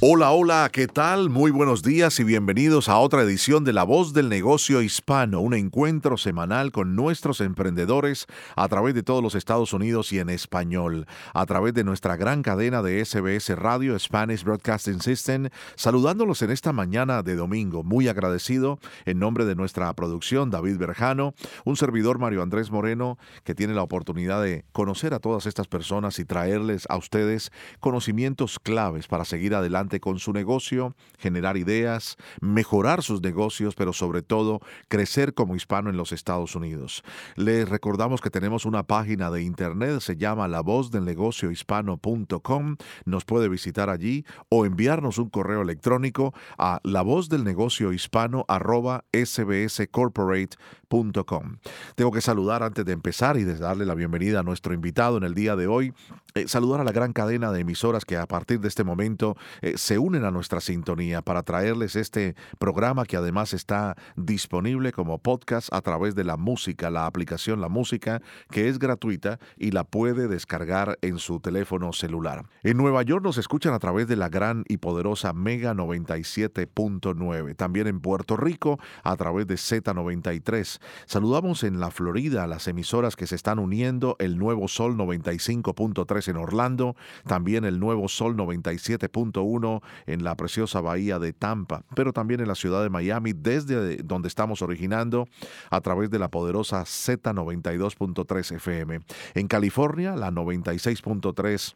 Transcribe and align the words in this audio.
Hola, 0.00 0.30
hola, 0.32 0.68
¿qué 0.70 0.88
tal? 0.88 1.30
Muy 1.30 1.50
buenos 1.50 1.82
días 1.82 2.20
y 2.20 2.24
bienvenidos 2.24 2.90
a 2.90 2.98
otra 2.98 3.22
edición 3.22 3.64
de 3.64 3.72
La 3.72 3.82
Voz 3.82 4.12
del 4.12 4.28
Negocio 4.28 4.82
Hispano, 4.82 5.40
un 5.40 5.54
encuentro 5.54 6.18
semanal 6.18 6.70
con 6.70 6.94
nuestros 6.94 7.40
emprendedores 7.40 8.26
a 8.56 8.68
través 8.68 8.94
de 8.94 9.02
todos 9.02 9.22
los 9.22 9.34
Estados 9.34 9.72
Unidos 9.72 10.12
y 10.12 10.18
en 10.18 10.28
español, 10.28 11.06
a 11.32 11.46
través 11.46 11.72
de 11.72 11.82
nuestra 11.82 12.16
gran 12.16 12.42
cadena 12.42 12.82
de 12.82 13.02
SBS 13.02 13.56
Radio, 13.56 13.98
Spanish 13.98 14.44
Broadcasting 14.44 15.00
System, 15.00 15.48
saludándolos 15.76 16.42
en 16.42 16.50
esta 16.50 16.74
mañana 16.74 17.22
de 17.22 17.34
domingo, 17.34 17.82
muy 17.82 18.06
agradecido 18.08 18.78
en 19.06 19.18
nombre 19.18 19.46
de 19.46 19.54
nuestra 19.54 19.90
producción, 19.94 20.50
David 20.50 20.76
Berjano, 20.76 21.32
un 21.64 21.76
servidor 21.76 22.18
Mario 22.18 22.42
Andrés 22.42 22.70
Moreno, 22.70 23.16
que 23.44 23.54
tiene 23.54 23.72
la 23.72 23.82
oportunidad 23.82 24.42
de 24.42 24.66
conocer 24.72 25.14
a 25.14 25.20
todas 25.20 25.46
estas 25.46 25.68
personas 25.68 26.18
y 26.18 26.26
traerles 26.26 26.84
a 26.90 26.98
ustedes 26.98 27.50
conocimientos 27.80 28.58
claves 28.58 29.06
para 29.06 29.24
seguir 29.24 29.54
adelante 29.54 29.85
con 30.00 30.18
su 30.18 30.32
negocio, 30.32 30.94
generar 31.18 31.56
ideas, 31.56 32.16
mejorar 32.40 33.02
sus 33.02 33.22
negocios, 33.22 33.74
pero 33.74 33.92
sobre 33.92 34.22
todo 34.22 34.60
crecer 34.88 35.34
como 35.34 35.56
hispano 35.56 35.90
en 35.90 35.96
los 35.96 36.12
Estados 36.12 36.56
Unidos. 36.56 37.02
Les 37.36 37.68
recordamos 37.68 38.20
que 38.20 38.30
tenemos 38.30 38.64
una 38.64 38.82
página 38.82 39.30
de 39.30 39.42
internet, 39.42 40.00
se 40.00 40.16
llama 40.16 40.48
la 40.48 40.60
voz 40.60 40.90
del 40.90 41.04
negocio 41.04 41.50
hispano.com. 41.50 42.76
Nos 43.04 43.24
puede 43.24 43.48
visitar 43.48 43.90
allí 43.90 44.24
o 44.48 44.66
enviarnos 44.66 45.18
un 45.18 45.30
correo 45.30 45.62
electrónico 45.62 46.34
a 46.58 46.80
la 46.82 47.02
voz 47.02 47.28
del 47.28 47.44
negocio 47.44 47.92
hispano 47.92 48.44
arroba 48.48 49.04
sbscorporate.com. 49.12 51.56
Tengo 51.94 52.12
que 52.12 52.20
saludar 52.20 52.62
antes 52.62 52.84
de 52.84 52.92
empezar 52.92 53.36
y 53.36 53.44
de 53.44 53.56
darle 53.56 53.86
la 53.86 53.94
bienvenida 53.94 54.40
a 54.40 54.42
nuestro 54.42 54.74
invitado 54.74 55.16
en 55.16 55.24
el 55.24 55.34
día 55.34 55.56
de 55.56 55.66
hoy. 55.66 55.92
Eh, 56.34 56.48
saludar 56.48 56.80
a 56.80 56.84
la 56.84 56.92
gran 56.92 57.12
cadena 57.12 57.50
de 57.50 57.60
emisoras 57.60 58.04
que 58.04 58.16
a 58.16 58.26
partir 58.26 58.60
de 58.60 58.68
este 58.68 58.84
momento 58.84 59.36
eh, 59.62 59.75
se 59.76 59.98
unen 59.98 60.24
a 60.24 60.30
nuestra 60.30 60.60
sintonía 60.60 61.22
para 61.22 61.42
traerles 61.42 61.96
este 61.96 62.34
programa 62.58 63.04
que 63.04 63.16
además 63.16 63.52
está 63.54 63.96
disponible 64.16 64.92
como 64.92 65.18
podcast 65.18 65.72
a 65.72 65.80
través 65.80 66.14
de 66.14 66.24
la 66.24 66.36
música, 66.36 66.90
la 66.90 67.06
aplicación 67.06 67.60
La 67.60 67.68
Música, 67.68 68.20
que 68.50 68.68
es 68.68 68.78
gratuita 68.78 69.38
y 69.56 69.70
la 69.70 69.84
puede 69.84 70.28
descargar 70.28 70.98
en 71.02 71.18
su 71.18 71.40
teléfono 71.40 71.92
celular. 71.92 72.44
En 72.62 72.76
Nueva 72.76 73.02
York 73.02 73.22
nos 73.22 73.38
escuchan 73.38 73.74
a 73.74 73.78
través 73.78 74.08
de 74.08 74.16
la 74.16 74.28
gran 74.28 74.64
y 74.68 74.78
poderosa 74.78 75.32
Mega 75.32 75.74
97.9. 75.74 77.56
También 77.56 77.86
en 77.86 78.00
Puerto 78.00 78.36
Rico 78.36 78.78
a 79.02 79.16
través 79.16 79.46
de 79.46 79.54
Z93. 79.54 80.80
Saludamos 81.06 81.64
en 81.64 81.80
la 81.80 81.90
Florida 81.90 82.44
a 82.44 82.46
las 82.46 82.68
emisoras 82.68 83.16
que 83.16 83.26
se 83.26 83.34
están 83.34 83.58
uniendo, 83.58 84.16
el 84.18 84.38
Nuevo 84.38 84.68
Sol 84.68 84.96
95.3 84.96 86.28
en 86.28 86.36
Orlando, 86.36 86.96
también 87.26 87.64
el 87.64 87.80
Nuevo 87.80 88.08
Sol 88.08 88.36
97.1 88.36 89.65
en 90.06 90.24
la 90.24 90.34
preciosa 90.36 90.80
bahía 90.80 91.18
de 91.18 91.32
Tampa, 91.32 91.84
pero 91.94 92.12
también 92.12 92.40
en 92.40 92.48
la 92.48 92.54
ciudad 92.54 92.82
de 92.82 92.90
Miami, 92.90 93.32
desde 93.32 93.96
donde 93.98 94.28
estamos 94.28 94.62
originando 94.62 95.28
a 95.70 95.80
través 95.80 96.10
de 96.10 96.18
la 96.18 96.28
poderosa 96.28 96.82
Z92.3 96.82 98.56
FM. 98.56 99.00
En 99.34 99.48
California, 99.48 100.16
la 100.16 100.30
96.3 100.30 101.74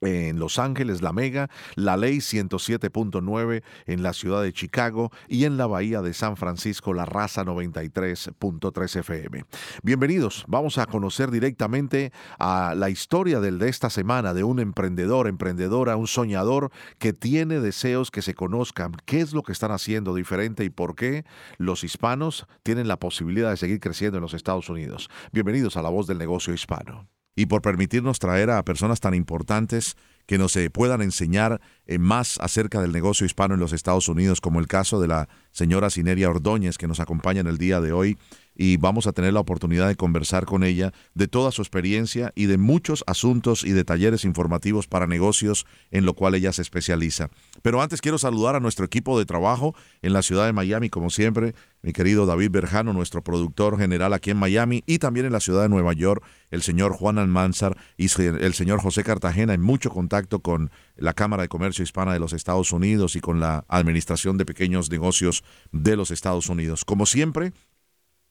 en 0.00 0.38
Los 0.38 0.58
Ángeles, 0.58 1.02
La 1.02 1.12
Mega, 1.12 1.50
la 1.74 1.96
Ley 1.96 2.18
107.9 2.18 3.62
en 3.86 4.02
la 4.02 4.12
ciudad 4.12 4.42
de 4.42 4.52
Chicago 4.52 5.10
y 5.28 5.44
en 5.44 5.56
la 5.56 5.66
Bahía 5.66 6.02
de 6.02 6.14
San 6.14 6.36
Francisco, 6.36 6.94
la 6.94 7.04
Raza 7.04 7.44
93.3 7.44 8.96
FM. 9.00 9.44
Bienvenidos, 9.82 10.44
vamos 10.46 10.78
a 10.78 10.86
conocer 10.86 11.30
directamente 11.30 12.12
a 12.38 12.74
la 12.76 12.90
historia 12.90 13.40
de 13.40 13.68
esta 13.68 13.90
semana 13.90 14.34
de 14.34 14.44
un 14.44 14.60
emprendedor, 14.60 15.26
emprendedora, 15.26 15.96
un 15.96 16.06
soñador 16.06 16.70
que 16.98 17.12
tiene 17.12 17.60
deseos 17.60 18.10
que 18.10 18.22
se 18.22 18.34
conozcan, 18.34 18.92
qué 19.04 19.20
es 19.20 19.32
lo 19.32 19.42
que 19.42 19.52
están 19.52 19.72
haciendo 19.72 20.14
diferente 20.14 20.64
y 20.64 20.70
por 20.70 20.94
qué 20.94 21.24
los 21.56 21.82
hispanos 21.82 22.46
tienen 22.62 22.88
la 22.88 22.98
posibilidad 22.98 23.50
de 23.50 23.56
seguir 23.56 23.80
creciendo 23.80 24.18
en 24.18 24.22
los 24.22 24.34
Estados 24.34 24.68
Unidos. 24.68 25.08
Bienvenidos 25.32 25.76
a 25.76 25.82
la 25.82 25.88
voz 25.88 26.06
del 26.06 26.18
negocio 26.18 26.54
hispano 26.54 27.08
y 27.38 27.46
por 27.46 27.62
permitirnos 27.62 28.18
traer 28.18 28.50
a 28.50 28.64
personas 28.64 28.98
tan 28.98 29.14
importantes 29.14 29.96
que 30.26 30.38
nos 30.38 30.56
eh, 30.56 30.70
puedan 30.70 31.02
enseñar 31.02 31.60
eh, 31.86 31.96
más 31.98 32.36
acerca 32.40 32.82
del 32.82 32.90
negocio 32.90 33.24
hispano 33.24 33.54
en 33.54 33.60
los 33.60 33.72
Estados 33.72 34.08
Unidos, 34.08 34.40
como 34.40 34.58
el 34.58 34.66
caso 34.66 35.00
de 35.00 35.06
la 35.06 35.28
señora 35.52 35.88
Sineria 35.88 36.30
Ordóñez, 36.30 36.78
que 36.78 36.88
nos 36.88 36.98
acompaña 36.98 37.40
en 37.40 37.46
el 37.46 37.56
día 37.56 37.80
de 37.80 37.92
hoy 37.92 38.18
y 38.58 38.76
vamos 38.76 39.06
a 39.06 39.12
tener 39.12 39.32
la 39.32 39.40
oportunidad 39.40 39.88
de 39.88 39.96
conversar 39.96 40.44
con 40.44 40.64
ella 40.64 40.92
de 41.14 41.28
toda 41.28 41.52
su 41.52 41.62
experiencia 41.62 42.32
y 42.34 42.46
de 42.46 42.58
muchos 42.58 43.04
asuntos 43.06 43.64
y 43.64 43.70
de 43.70 43.84
talleres 43.84 44.24
informativos 44.24 44.88
para 44.88 45.06
negocios 45.06 45.64
en 45.92 46.04
lo 46.04 46.14
cual 46.14 46.34
ella 46.34 46.52
se 46.52 46.62
especializa. 46.62 47.30
Pero 47.62 47.80
antes 47.80 48.02
quiero 48.02 48.18
saludar 48.18 48.56
a 48.56 48.60
nuestro 48.60 48.84
equipo 48.84 49.18
de 49.18 49.24
trabajo 49.24 49.74
en 50.02 50.12
la 50.12 50.22
ciudad 50.22 50.44
de 50.44 50.52
Miami, 50.52 50.90
como 50.90 51.08
siempre, 51.08 51.54
mi 51.82 51.92
querido 51.92 52.26
David 52.26 52.50
Berjano, 52.50 52.92
nuestro 52.92 53.22
productor 53.22 53.78
general 53.78 54.12
aquí 54.12 54.30
en 54.30 54.36
Miami 54.36 54.82
y 54.86 54.98
también 54.98 55.26
en 55.26 55.32
la 55.32 55.40
ciudad 55.40 55.62
de 55.62 55.68
Nueva 55.68 55.92
York, 55.92 56.24
el 56.50 56.62
señor 56.62 56.92
Juan 56.92 57.18
Almanzar 57.18 57.76
y 57.96 58.08
el 58.20 58.54
señor 58.54 58.80
José 58.80 59.04
Cartagena 59.04 59.54
en 59.54 59.60
mucho 59.60 59.90
contacto 59.90 60.40
con 60.40 60.72
la 60.96 61.12
Cámara 61.12 61.42
de 61.42 61.48
Comercio 61.48 61.84
Hispana 61.84 62.12
de 62.12 62.18
los 62.18 62.32
Estados 62.32 62.72
Unidos 62.72 63.14
y 63.14 63.20
con 63.20 63.38
la 63.38 63.64
Administración 63.68 64.36
de 64.36 64.44
Pequeños 64.44 64.90
Negocios 64.90 65.44
de 65.70 65.96
los 65.96 66.10
Estados 66.10 66.48
Unidos. 66.48 66.84
Como 66.84 67.06
siempre, 67.06 67.52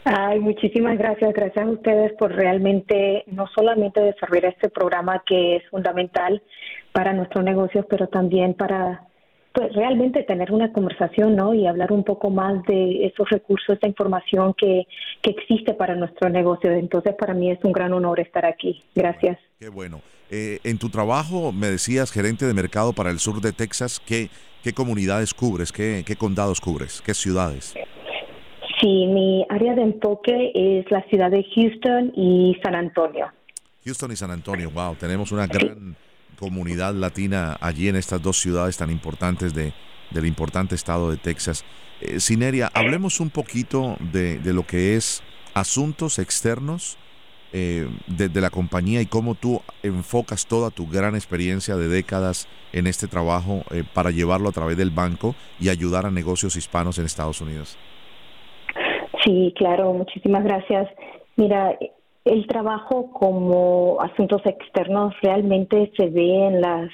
Ay, 0.05 0.39
muchísimas 0.39 0.97
gracias. 0.97 1.33
Gracias 1.33 1.67
a 1.67 1.69
ustedes 1.69 2.13
por 2.13 2.31
realmente 2.31 3.23
no 3.27 3.47
solamente 3.53 3.99
desarrollar 3.99 4.45
este 4.45 4.69
programa 4.69 5.21
que 5.25 5.57
es 5.57 5.69
fundamental 5.69 6.41
para 6.93 7.13
nuestros 7.13 7.43
negocios, 7.43 7.85
pero 7.89 8.07
también 8.07 8.53
para 8.53 9.01
pues, 9.55 9.73
realmente 9.73 10.23
tener 10.23 10.51
una 10.51 10.73
conversación, 10.73 11.35
¿no? 11.35 11.53
Y 11.53 11.65
hablar 11.65 11.93
un 11.93 12.03
poco 12.03 12.29
más 12.29 12.61
de 12.63 13.05
esos 13.05 13.29
recursos, 13.29 13.77
esa 13.77 13.87
información 13.87 14.53
que, 14.53 14.85
que 15.21 15.31
existe 15.31 15.73
para 15.73 15.95
nuestro 15.95 16.29
negocio. 16.29 16.71
Entonces, 16.71 17.15
para 17.17 17.33
mí 17.33 17.49
es 17.49 17.59
un 17.63 17.71
gran 17.71 17.93
honor 17.93 18.19
estar 18.19 18.45
aquí. 18.45 18.83
Gracias. 18.93 19.39
Qué 19.57 19.69
bueno. 19.69 20.01
Eh, 20.29 20.59
en 20.63 20.77
tu 20.77 20.89
trabajo, 20.89 21.53
me 21.53 21.67
decías, 21.67 22.11
gerente 22.11 22.45
de 22.45 22.53
mercado 22.53 22.91
para 22.91 23.11
el 23.11 23.19
sur 23.19 23.39
de 23.39 23.53
Texas, 23.53 24.01
¿qué, 24.05 24.29
qué 24.61 24.73
comunidades 24.73 25.33
cubres? 25.33 25.71
¿Qué, 25.71 26.03
qué 26.05 26.17
condados 26.17 26.59
cubres? 26.59 27.01
¿Qué 27.01 27.13
ciudades? 27.13 27.73
Sí, 28.81 29.07
mi 29.07 29.45
área 29.49 29.73
de 29.73 29.83
enfoque 29.83 30.51
es 30.53 30.91
la 30.91 31.01
ciudad 31.03 31.31
de 31.31 31.45
Houston 31.55 32.11
y 32.13 32.57
San 32.61 32.75
Antonio. 32.75 33.27
Houston 33.85 34.11
y 34.11 34.15
San 34.17 34.31
Antonio, 34.31 34.69
wow, 34.71 34.95
tenemos 34.95 35.31
una 35.31 35.47
gran 35.47 35.95
comunidad 36.35 36.93
latina 36.93 37.57
allí 37.59 37.87
en 37.87 37.95
estas 37.95 38.21
dos 38.21 38.39
ciudades 38.39 38.77
tan 38.77 38.91
importantes 38.91 39.53
de, 39.53 39.73
del 40.11 40.25
importante 40.25 40.75
estado 40.75 41.11
de 41.11 41.17
Texas. 41.17 41.65
Eh, 42.01 42.19
Sineria, 42.19 42.69
hablemos 42.73 43.19
un 43.19 43.29
poquito 43.29 43.97
de, 43.99 44.39
de, 44.39 44.53
lo 44.53 44.63
que 44.63 44.95
es 44.95 45.23
asuntos 45.53 46.19
externos 46.19 46.97
eh, 47.57 47.87
de, 48.07 48.41
la 48.41 48.49
compañía 48.49 48.99
y 48.99 49.05
cómo 49.05 49.33
tú 49.33 49.61
enfocas 49.81 50.45
toda 50.45 50.71
tu 50.71 50.87
gran 50.87 51.15
experiencia 51.15 51.77
de 51.77 51.87
décadas 51.87 52.49
en 52.73 52.85
este 52.85 53.07
trabajo 53.07 53.63
eh, 53.71 53.85
para 53.93 54.11
llevarlo 54.11 54.49
a 54.49 54.51
través 54.51 54.75
del 54.75 54.89
banco 54.89 55.35
y 55.57 55.69
ayudar 55.69 56.05
a 56.05 56.11
negocios 56.11 56.57
hispanos 56.57 56.99
en 56.99 57.05
Estados 57.05 57.39
Unidos. 57.39 57.77
Sí, 59.23 59.53
claro, 59.55 59.93
muchísimas 59.93 60.43
gracias. 60.43 60.89
Mira, 61.37 61.77
el 62.25 62.47
trabajo 62.47 63.11
como 63.11 63.97
asuntos 64.01 64.41
externos 64.45 65.13
realmente 65.21 65.91
se 65.95 66.07
ve 66.09 66.47
en 66.47 66.61
las 66.61 66.89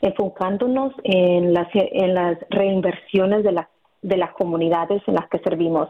enfocándonos 0.00 0.92
en 1.02 1.52
las 1.52 1.68
en 1.74 2.14
las 2.14 2.38
reinversiones 2.50 3.42
de 3.42 3.52
las 3.52 3.66
de 4.02 4.16
las 4.16 4.32
comunidades 4.34 5.02
en 5.08 5.14
las 5.14 5.28
que 5.28 5.40
servimos. 5.40 5.88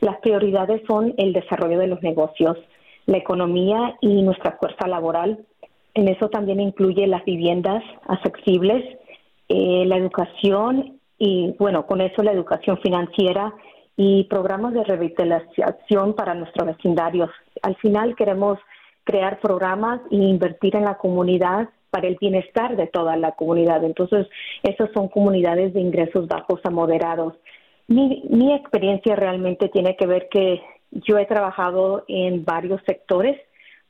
Las 0.00 0.16
prioridades 0.18 0.82
son 0.88 1.14
el 1.16 1.32
desarrollo 1.32 1.78
de 1.78 1.86
los 1.86 2.02
negocios, 2.02 2.58
la 3.06 3.18
economía 3.18 3.96
y 4.00 4.22
nuestra 4.22 4.58
fuerza 4.58 4.88
laboral. 4.88 5.44
En 5.94 6.08
eso 6.08 6.28
también 6.28 6.58
incluye 6.58 7.06
las 7.06 7.24
viviendas 7.24 7.84
accesibles, 8.08 8.98
eh, 9.48 9.84
la 9.86 9.96
educación 9.96 10.98
y, 11.18 11.54
bueno, 11.58 11.86
con 11.86 12.00
eso 12.00 12.22
la 12.22 12.32
educación 12.32 12.78
financiera 12.78 13.52
y 13.96 14.24
programas 14.24 14.74
de 14.74 14.84
revitalización 14.84 16.14
para 16.14 16.34
nuestros 16.34 16.66
vecindarios. 16.66 17.30
Al 17.62 17.76
final 17.76 18.16
queremos 18.16 18.58
crear 19.04 19.40
programas 19.40 20.00
e 20.10 20.16
invertir 20.16 20.76
en 20.76 20.84
la 20.84 20.96
comunidad 20.96 21.68
para 21.90 22.08
el 22.08 22.16
bienestar 22.20 22.76
de 22.76 22.86
toda 22.86 23.16
la 23.16 23.32
comunidad. 23.32 23.84
Entonces, 23.84 24.26
esas 24.62 24.90
son 24.92 25.08
comunidades 25.08 25.74
de 25.74 25.80
ingresos 25.80 26.26
bajos 26.26 26.60
a 26.64 26.70
moderados. 26.70 27.34
Mi, 27.86 28.24
mi 28.30 28.54
experiencia 28.54 29.14
realmente 29.14 29.68
tiene 29.68 29.96
que 29.96 30.06
ver 30.06 30.28
que 30.30 30.62
yo 30.90 31.18
he 31.18 31.26
trabajado 31.26 32.04
en 32.08 32.44
varios 32.44 32.80
sectores, 32.86 33.38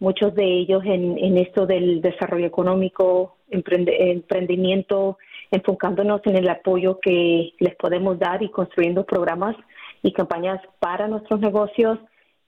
muchos 0.01 0.35
de 0.35 0.45
ellos 0.45 0.83
en, 0.85 1.17
en 1.17 1.39
esto 1.39 1.67
del 1.67 2.01
desarrollo 2.01 2.47
económico, 2.47 3.37
emprendimiento, 3.51 5.19
enfocándonos 5.53 6.23
en 6.25 6.37
el 6.37 6.49
apoyo 6.49 6.99
que 7.01 7.53
les 7.61 7.77
podemos 7.77 8.19
dar 8.19 8.43
y 8.43 8.49
construyendo 8.49 9.05
programas 9.05 9.55
y 10.03 10.13
campañas 10.13 10.61
para 10.79 11.09
nuestros 11.09 11.41
negocios 11.41 11.99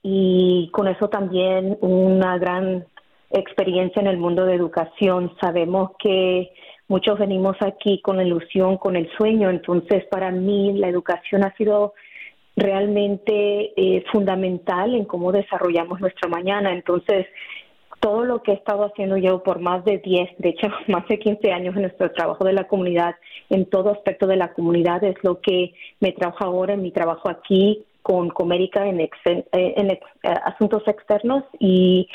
y 0.03 0.69
con 0.73 0.89
eso 0.89 1.09
también 1.09 1.79
una 1.81 2.39
gran 2.39 2.85
experiencia 3.31 4.01
en 4.01 4.09
el 4.09 4.19
mundo 4.19 4.45
de 4.45 4.55
educación. 4.55 5.33
Sabemos 5.41 5.93
que 5.99 6.53
muchos 6.89 7.19
venimos 7.19 7.56
aquí 7.61 8.01
con 8.03 8.19
la 8.19 8.25
ilusión, 8.25 8.77
con 8.77 8.97
el 8.97 9.11
sueño, 9.17 9.51
entonces 9.51 10.05
para 10.11 10.31
mí 10.31 10.75
la 10.75 10.89
educación 10.89 11.45
ha 11.45 11.55
sido 11.56 11.95
realmente 12.56 13.73
eh, 13.77 14.05
fundamental 14.12 14.95
en 14.95 15.05
cómo 15.05 15.33
desarrollamos 15.33 16.01
nuestra 16.01 16.29
mañana. 16.29 16.73
Entonces, 16.73 17.27
todo 18.05 18.27
lo 18.27 18.43
que 18.43 18.53
he 18.53 18.55
estado 18.55 18.85
haciendo 18.85 19.17
yo 19.17 19.43
por 19.43 19.61
más 19.61 19.83
de 19.87 19.97
10, 19.97 20.37
de 20.37 20.51
hecho, 20.51 20.67
más 20.89 21.09
de 21.09 21.19
15 21.19 21.51
años 21.51 21.75
en 21.75 21.83
nuestro 21.83 22.12
trabajo 22.12 22.45
de 22.45 22.53
la 22.53 22.69
comunidad, 22.69 23.15
en 23.49 23.65
todo 23.65 23.93
aspecto 23.93 24.27
de 24.27 24.37
la 24.37 24.53
comunidad, 24.53 25.03
es 25.03 25.17
lo 25.23 25.41
que 25.41 25.73
me 26.01 26.12
trabaja 26.12 26.45
ahora 26.45 26.75
en 26.75 26.83
mi 26.83 26.93
trabajo 26.93 27.31
aquí 27.31 27.83
con 28.03 28.29
Comérica 28.29 28.87
en, 28.87 29.01
en, 29.01 29.91
eh, 29.91 30.01
asuntos 30.23 30.83
externos 30.87 31.45
y 31.59 32.06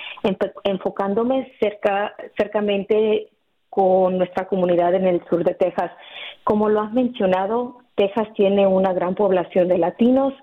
enfocándome 0.63 1.51
cerca, 1.59 2.13
cercamente 2.37 3.29
con 3.71 4.19
nuestra 4.19 4.47
comunidad 4.47 4.93
en 4.93 5.07
el 5.07 5.25
sur 5.27 5.43
de 5.43 5.55
Texas. 5.55 5.91
Como 6.43 6.69
lo 6.69 6.81
has 6.81 6.93
mencionado, 6.93 7.79
Texas 7.95 8.27
tiene 8.35 8.67
una 8.67 8.93
gran 8.93 9.15
población 9.15 9.67
de 9.67 9.79
latinos, 9.79 10.35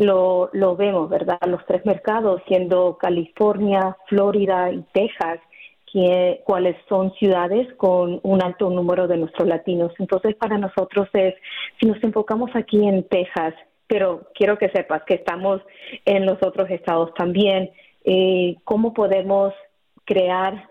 lo, 0.00 0.48
lo 0.54 0.76
vemos, 0.76 1.10
¿verdad? 1.10 1.38
Los 1.46 1.64
tres 1.66 1.84
mercados, 1.84 2.40
siendo 2.48 2.96
California, 2.96 3.98
Florida 4.08 4.72
y 4.72 4.82
Texas, 4.94 5.40
que, 5.92 6.40
cuáles 6.46 6.74
son 6.88 7.12
ciudades 7.16 7.68
con 7.76 8.18
un 8.22 8.42
alto 8.42 8.70
número 8.70 9.06
de 9.06 9.18
nuestros 9.18 9.46
latinos. 9.46 9.92
Entonces, 9.98 10.34
para 10.36 10.56
nosotros 10.56 11.06
es, 11.12 11.34
si 11.78 11.86
nos 11.86 12.02
enfocamos 12.02 12.50
aquí 12.54 12.82
en 12.88 13.06
Texas, 13.08 13.52
pero 13.86 14.22
quiero 14.34 14.56
que 14.56 14.70
sepas 14.70 15.02
que 15.02 15.16
estamos 15.16 15.60
en 16.06 16.24
los 16.24 16.38
otros 16.42 16.70
estados 16.70 17.12
también, 17.12 17.70
eh, 18.04 18.56
¿cómo 18.64 18.94
podemos 18.94 19.52
crear 20.06 20.66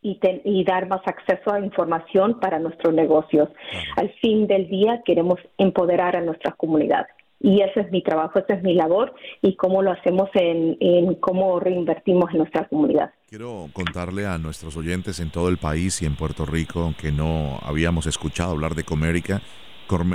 y, 0.00 0.18
y, 0.42 0.64
dar 0.64 0.88
más 0.88 1.02
acceso 1.06 1.52
a 1.52 1.60
información 1.60 2.40
para 2.40 2.58
nuestros 2.58 2.92
negocios? 2.92 3.48
Al 3.94 4.10
fin 4.14 4.48
del 4.48 4.68
día 4.68 5.02
queremos 5.04 5.38
empoderar 5.56 6.16
a 6.16 6.20
nuestras 6.20 6.56
comunidades 6.56 7.14
y 7.42 7.60
ese 7.60 7.80
es 7.80 7.90
mi 7.90 8.02
trabajo, 8.02 8.38
esa 8.38 8.54
es 8.54 8.62
mi 8.62 8.74
labor 8.74 9.12
y 9.42 9.56
cómo 9.56 9.82
lo 9.82 9.90
hacemos 9.90 10.30
en, 10.34 10.76
cómo 11.16 11.58
reinvertimos 11.58 12.30
en 12.30 12.38
nuestra 12.38 12.68
comunidad. 12.68 13.12
Quiero 13.28 13.68
contarle 13.72 14.26
a 14.26 14.38
nuestros 14.38 14.76
oyentes 14.76 15.18
en 15.18 15.30
todo 15.30 15.48
el 15.48 15.58
país 15.58 16.00
y 16.02 16.06
en 16.06 16.14
Puerto 16.14 16.46
Rico 16.46 16.94
que 17.00 17.10
no 17.10 17.58
habíamos 17.62 18.06
escuchado 18.06 18.52
hablar 18.52 18.74
de 18.74 18.84
Comérica. 18.84 19.42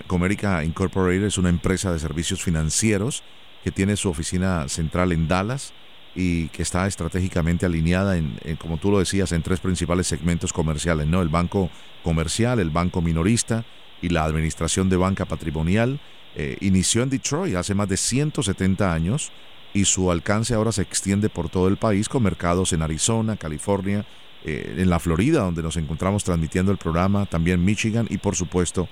Comérica 0.08 0.64
Incorporated 0.64 1.26
es 1.26 1.38
una 1.38 1.50
empresa 1.50 1.92
de 1.92 2.00
servicios 2.00 2.42
financieros 2.42 3.24
que 3.64 3.72
tiene 3.72 3.98
su 3.98 4.10
oficina 4.10 4.68
central 4.70 5.12
en 5.12 5.28
Dallas 5.28 5.74
y 6.16 6.48
que 6.50 6.64
está 6.64 6.88
estratégicamente 6.88 7.66
alineada 7.66 8.18
en, 8.18 8.40
como 8.58 8.78
tú 8.78 8.90
lo 8.90 9.00
decías, 9.00 9.34
en 9.34 9.44
tres 9.44 9.60
principales 9.60 10.08
segmentos 10.08 10.54
comerciales, 10.54 11.06
¿no? 11.06 11.22
El 11.22 11.30
banco 11.30 11.70
comercial, 12.04 12.60
el 12.60 12.72
banco 12.72 13.02
minorista 13.02 13.66
y 14.02 14.10
la 14.10 14.24
administración 14.24 14.90
de 14.90 14.98
banca 14.98 15.26
patrimonial 15.26 16.00
eh, 16.40 16.56
inició 16.62 17.02
en 17.02 17.10
Detroit 17.10 17.56
hace 17.56 17.74
más 17.74 17.90
de 17.90 17.98
170 17.98 18.94
años 18.94 19.32
y 19.74 19.86
su 19.86 20.12
alcance 20.12 20.54
ahora 20.54 20.72
se 20.72 20.84
extiende 20.84 21.30
por 21.30 21.50
todo 21.50 21.68
el 21.68 21.78
país 21.78 22.08
con 22.08 22.22
mercados 22.22 22.74
en 22.74 22.84
Arizona, 22.84 23.38
California, 23.38 24.06
eh, 24.46 24.76
en 24.78 24.88
la 24.88 25.00
Florida, 25.00 25.42
donde 25.42 25.64
nos 25.64 25.78
encontramos 25.78 26.24
transmitiendo 26.24 26.72
el 26.72 26.78
programa, 26.78 27.26
también 27.26 27.66
Michigan 27.66 28.06
y 28.12 28.20
por 28.20 28.36
supuesto 28.36 28.88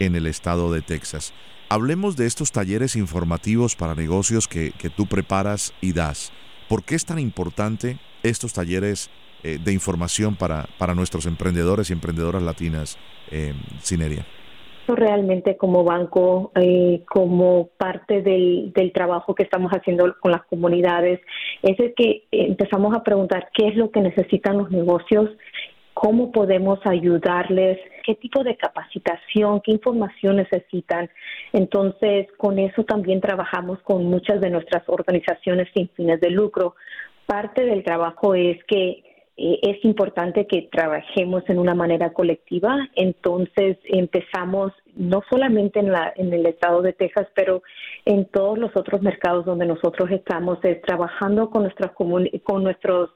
en 0.00 0.16
el 0.16 0.26
estado 0.26 0.70
de 0.70 0.82
Texas. 0.82 1.32
Hablemos 1.70 2.14
de 2.16 2.26
estos 2.26 2.52
talleres 2.52 2.94
informativos 2.94 3.74
para 3.74 3.94
negocios 3.94 4.46
que, 4.46 4.74
tú 4.94 5.06
preparas 5.06 5.72
y 5.80 5.94
das. 5.94 6.30
¿Por 6.68 6.84
qué 6.84 6.94
es 6.94 7.06
tan 7.06 7.18
importante 7.18 7.98
estos 8.22 8.52
talleres 8.52 9.08
eh, 9.42 9.58
de 9.58 9.72
información 9.72 10.36
para, 10.36 10.68
para 10.76 10.94
nuestros 10.94 11.24
emprendedores 11.24 11.88
y 11.88 11.94
emprendedoras 11.94 12.42
latinas, 12.42 12.98
eh, 13.30 13.54
Realmente 14.96 15.56
como 15.56 15.84
banco, 15.84 16.52
eh, 16.54 17.02
como 17.08 17.68
parte 17.76 18.22
del, 18.22 18.72
del, 18.74 18.92
trabajo 18.92 19.34
que 19.34 19.42
estamos 19.42 19.72
haciendo 19.72 20.14
con 20.20 20.32
las 20.32 20.44
comunidades, 20.44 21.20
es 21.62 21.76
que 21.96 22.24
empezamos 22.30 22.94
a 22.94 23.02
preguntar 23.02 23.48
qué 23.54 23.68
es 23.68 23.76
lo 23.76 23.90
que 23.90 24.00
necesitan 24.00 24.58
los 24.58 24.70
negocios, 24.70 25.30
cómo 25.94 26.32
podemos 26.32 26.78
ayudarles, 26.84 27.78
qué 28.04 28.14
tipo 28.14 28.42
de 28.42 28.56
capacitación, 28.56 29.60
qué 29.60 29.72
información 29.72 30.36
necesitan. 30.36 31.08
Entonces, 31.52 32.26
con 32.38 32.58
eso 32.58 32.84
también 32.84 33.20
trabajamos 33.20 33.78
con 33.82 34.04
muchas 34.06 34.40
de 34.40 34.50
nuestras 34.50 34.82
organizaciones 34.88 35.68
sin 35.74 35.88
fines 35.90 36.20
de 36.20 36.30
lucro. 36.30 36.74
Parte 37.26 37.64
del 37.64 37.84
trabajo 37.84 38.34
es 38.34 38.62
que 38.64 39.11
eh, 39.36 39.58
es 39.62 39.84
importante 39.84 40.46
que 40.46 40.68
trabajemos 40.70 41.42
en 41.48 41.58
una 41.58 41.74
manera 41.74 42.12
colectiva. 42.12 42.88
Entonces 42.94 43.78
empezamos 43.84 44.72
no 44.94 45.22
solamente 45.30 45.80
en, 45.80 45.90
la, 45.90 46.12
en 46.16 46.32
el 46.32 46.46
estado 46.46 46.82
de 46.82 46.92
Texas, 46.92 47.28
pero 47.34 47.62
en 48.04 48.26
todos 48.26 48.58
los 48.58 48.76
otros 48.76 49.00
mercados 49.02 49.44
donde 49.44 49.66
nosotros 49.66 50.10
estamos, 50.10 50.58
es 50.64 50.82
trabajando 50.82 51.50
con 51.50 51.62
nuestras 51.62 51.92
con 51.92 52.62
nuestros 52.62 53.10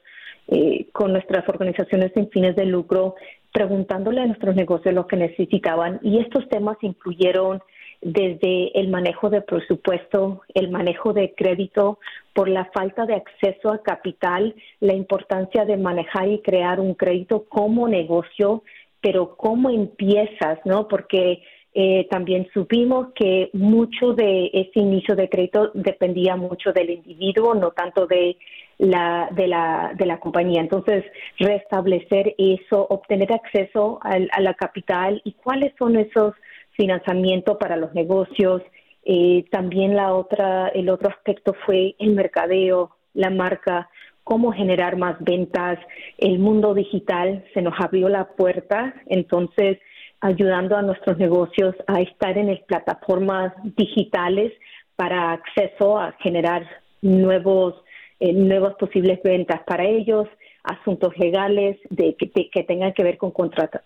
eh, 0.48 0.86
con 0.92 1.12
nuestras 1.12 1.48
organizaciones 1.48 2.12
sin 2.14 2.30
fines 2.30 2.54
de 2.54 2.66
lucro, 2.66 3.16
preguntándole 3.52 4.20
a 4.20 4.26
nuestros 4.26 4.54
negocios 4.54 4.94
lo 4.94 5.08
que 5.08 5.16
necesitaban 5.16 5.98
y 6.02 6.18
estos 6.18 6.48
temas 6.48 6.76
incluyeron 6.82 7.60
desde 8.06 8.78
el 8.78 8.86
manejo 8.88 9.30
de 9.30 9.40
presupuesto, 9.40 10.42
el 10.54 10.70
manejo 10.70 11.12
de 11.12 11.34
crédito, 11.34 11.98
por 12.34 12.48
la 12.48 12.66
falta 12.66 13.04
de 13.04 13.14
acceso 13.14 13.72
a 13.72 13.82
capital, 13.82 14.54
la 14.78 14.94
importancia 14.94 15.64
de 15.64 15.76
manejar 15.76 16.28
y 16.28 16.40
crear 16.40 16.78
un 16.78 16.94
crédito 16.94 17.46
como 17.48 17.88
negocio, 17.88 18.62
pero 19.00 19.36
cómo 19.36 19.70
empiezas, 19.70 20.60
¿no? 20.64 20.86
Porque 20.86 21.42
eh, 21.74 22.06
también 22.08 22.46
supimos 22.54 23.08
que 23.16 23.50
mucho 23.52 24.12
de 24.12 24.50
ese 24.54 24.78
inicio 24.78 25.16
de 25.16 25.28
crédito 25.28 25.72
dependía 25.74 26.36
mucho 26.36 26.72
del 26.72 26.90
individuo, 26.90 27.56
no 27.56 27.72
tanto 27.72 28.06
de 28.06 28.36
la, 28.78 29.28
de 29.32 29.48
la, 29.48 29.92
de 29.96 30.06
la 30.06 30.20
compañía. 30.20 30.60
Entonces, 30.60 31.04
restablecer 31.40 32.36
eso, 32.38 32.86
obtener 32.88 33.32
acceso 33.32 33.98
a, 34.02 34.40
la 34.40 34.54
capital 34.54 35.20
y 35.24 35.32
cuáles 35.32 35.72
son 35.76 35.96
esos 35.96 36.34
financiamientos 36.76 37.56
para 37.58 37.76
los 37.76 37.92
negocios. 37.94 38.62
Eh, 39.04 39.44
también 39.50 39.96
la 39.96 40.14
otra, 40.14 40.68
el 40.68 40.88
otro 40.88 41.10
aspecto 41.10 41.54
fue 41.64 41.94
el 41.98 42.14
mercadeo, 42.14 42.96
la 43.14 43.30
marca, 43.30 43.88
cómo 44.24 44.52
generar 44.52 44.96
más 44.96 45.16
ventas. 45.20 45.78
El 46.18 46.38
mundo 46.38 46.74
digital 46.74 47.44
se 47.54 47.62
nos 47.62 47.74
abrió 47.78 48.08
la 48.08 48.28
puerta, 48.28 48.94
entonces 49.06 49.78
ayudando 50.20 50.76
a 50.76 50.82
nuestros 50.82 51.18
negocios 51.18 51.74
a 51.86 52.00
estar 52.00 52.36
en 52.36 52.48
las 52.48 52.60
plataformas 52.60 53.52
digitales 53.76 54.52
para 54.96 55.32
acceso 55.32 55.98
a 55.98 56.12
generar 56.20 56.66
nuevos 57.02 57.74
eh, 58.18 58.32
nuevas 58.32 58.74
posibles 58.76 59.22
ventas 59.22 59.60
para 59.66 59.84
ellos, 59.84 60.26
asuntos 60.64 61.16
legales 61.18 61.76
de 61.90 62.16
que, 62.16 62.62
tengan 62.64 62.94
que 62.94 63.02
ver 63.02 63.18
con 63.18 63.32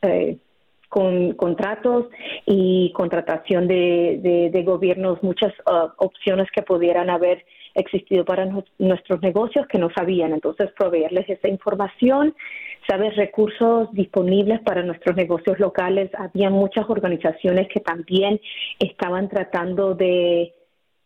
eh, 0.03 0.39
con 0.91 1.35
contratos 1.35 2.07
y 2.47 2.93
contratación 2.93 3.69
de, 3.69 4.51
de, 4.53 4.63
gobiernos, 4.65 5.23
muchas 5.23 5.53
uh, 5.61 5.89
opciones 5.99 6.49
que 6.53 6.63
pudieran 6.63 7.09
haber 7.09 7.45
existido 7.77 8.25
para 8.25 8.45
nuestros 8.79 9.23
negocios 9.23 9.69
que 9.69 9.79
no 9.79 9.89
sabían. 9.97 10.33
Entonces, 10.33 10.71
proveerles 10.77 11.31
esa 11.31 11.49
información, 11.49 12.35
saber 12.89 13.15
recursos 13.15 13.89
disponibles 13.93 14.61
para 14.63 14.83
nuestros 14.83 15.15
negocios 15.15 15.61
locales. 15.61 16.11
Había 16.19 16.51
muchas 16.51 16.91
organizaciones 16.91 17.69
que 17.69 17.79
también 17.79 18.41
estaban 18.81 19.29
tratando 19.29 19.95
de 19.95 20.53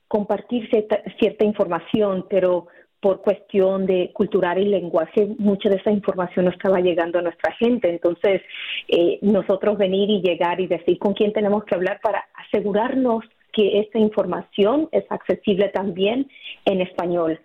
compartir 0.09 0.67
cierta, 0.71 1.45
información, 1.45 2.27
pero 2.31 2.69
por 3.05 3.21
cuestión 3.21 3.85
de 3.85 4.13
cultural 4.15 4.57
y 4.59 4.65
lenguaje, 4.65 5.29
mucha 5.37 5.69
de 5.69 5.77
esa 5.77 5.91
información 5.91 6.47
no 6.47 6.51
estaba 6.51 6.81
llegando 6.81 7.19
a 7.19 7.23
nuestra 7.23 7.53
gente. 7.57 7.91
Entonces, 7.91 8.41
eh, 8.89 9.19
nosotros 9.21 9.77
venir 9.77 10.09
y 10.09 10.23
llegar 10.23 10.59
y 10.59 10.67
decir 10.67 10.99
con 10.99 11.13
quién 11.13 11.35
tenemos 11.35 11.65
que 11.65 11.75
hablar 11.75 12.01
para 12.03 12.25
asegurarnos 12.47 13.23
que 13.53 13.81
esta 13.81 13.99
información 13.99 14.89
es 14.91 15.05
accesible 15.11 15.69
también 15.69 16.31
en 16.65 16.81
español. 16.81 17.39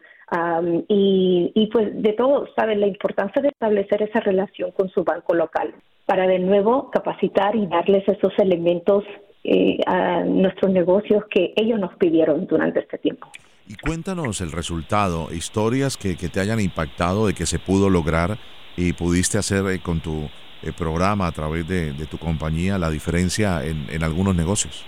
y, 0.87 1.69
pues 1.73 2.01
de 2.01 2.13
todo, 2.13 2.47
¿saben? 2.55 2.79
La 2.79 2.87
importancia 2.87 3.41
de 3.41 3.49
establecer 3.49 4.01
esa 4.03 4.21
relación 4.21 4.71
con 4.71 4.87
su 4.89 5.03
banco 5.03 5.33
local 5.33 5.73
para 6.05 6.25
de 6.25 6.39
nuevo 6.39 6.89
capacitar 6.89 7.53
y 7.57 7.67
darles 7.67 8.07
esos 8.07 8.31
elementos 8.37 9.03
eh, 9.43 9.79
a 9.87 10.23
nuestros 10.23 10.71
negocios 10.71 11.25
que 11.29 11.53
ellos 11.57 11.79
nos 11.79 11.93
pidieron 11.97 12.47
durante 12.47 12.79
este 12.79 12.97
tiempo. 12.99 13.27
Y 13.69 13.75
cuéntanos 13.75 14.41
el 14.41 14.51
resultado, 14.51 15.31
historias 15.31 15.95
que, 15.95 16.15
te 16.15 16.39
hayan 16.41 16.59
impactado 16.59 17.27
de 17.27 17.33
que 17.33 17.45
se 17.45 17.59
pudo 17.59 17.89
lograr 17.89 18.37
y 18.75 18.93
pudiste 18.93 19.37
hacer 19.37 19.65
eh, 19.67 19.79
con 19.79 20.01
tu 20.01 20.23
eh, 20.63 20.73
programa 20.77 21.27
a 21.27 21.31
través 21.31 21.67
de, 21.67 21.93
tu 22.09 22.17
compañía 22.17 22.77
la 22.77 22.89
diferencia 22.89 23.61
en, 23.63 24.03
algunos 24.03 24.35
negocios. 24.35 24.85